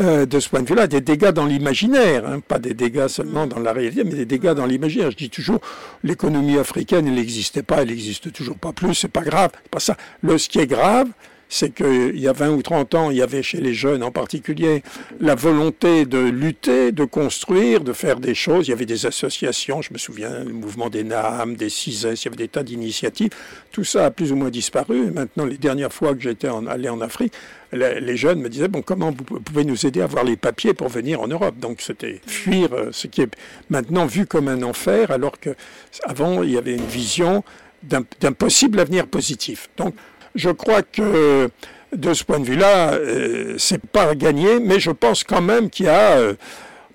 [0.00, 3.46] Euh, de ce point de vue-là, des dégâts dans l'imaginaire, hein, pas des dégâts seulement
[3.46, 5.10] dans la réalité, mais des dégâts dans l'imaginaire.
[5.10, 5.60] Je dis toujours,
[6.02, 9.96] l'économie africaine, elle n'existait pas, elle n'existe toujours pas plus, c'est pas grave, pas ça.
[10.22, 11.08] Le, ce qui est grave,
[11.52, 14.10] c'est qu'il y a 20 ou 30 ans, il y avait chez les jeunes en
[14.10, 14.82] particulier
[15.20, 18.68] la volonté de lutter, de construire, de faire des choses.
[18.68, 22.24] Il y avait des associations, je me souviens, le mouvement des NAM, des CISES, il
[22.24, 23.30] y avait des tas d'initiatives.
[23.70, 25.10] Tout ça a plus ou moins disparu.
[25.12, 27.34] Maintenant, les dernières fois que j'étais allé en Afrique,
[27.72, 30.88] les jeunes me disaient bon comment vous pouvez nous aider à avoir les papiers pour
[30.88, 31.58] venir en Europe?
[31.58, 33.30] Donc c'était fuir euh, ce qui est
[33.70, 35.50] maintenant vu comme un enfer alors que
[36.04, 37.44] avant il y avait une vision
[37.82, 39.94] d'un possible avenir positif donc
[40.34, 41.50] je crois que
[41.94, 45.86] de ce point de vue-là, euh, c'est pas gagné, mais je pense quand même qu'il
[45.86, 46.34] y a euh,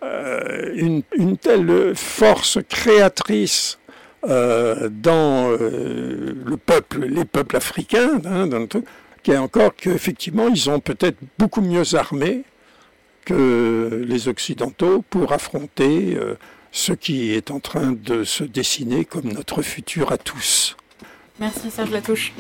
[0.04, 3.80] euh, une, telle force créatrice
[4.24, 10.82] dans le peuple, les peuples africains, hein, dans qu'il y a encore qu'effectivement, ils ont
[10.82, 12.44] peut-être beaucoup mieux armés
[13.24, 16.18] que les Occidentaux pour affronter
[16.72, 20.76] ce qui est en train de se dessiner comme notre futur à tous.
[21.40, 22.34] Merci Serge Latouche.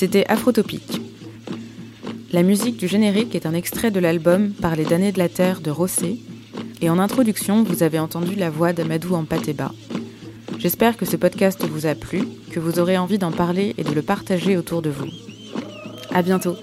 [0.00, 0.98] C'était Afrotopique.
[2.32, 5.60] La musique du générique est un extrait de l'album Par les damnés de la terre
[5.60, 6.18] de Rossé,
[6.80, 9.72] et en introduction, vous avez entendu la voix d'Amadou Ampateba.
[10.56, 13.92] J'espère que ce podcast vous a plu, que vous aurez envie d'en parler et de
[13.92, 15.10] le partager autour de vous.
[16.14, 16.56] À bientôt!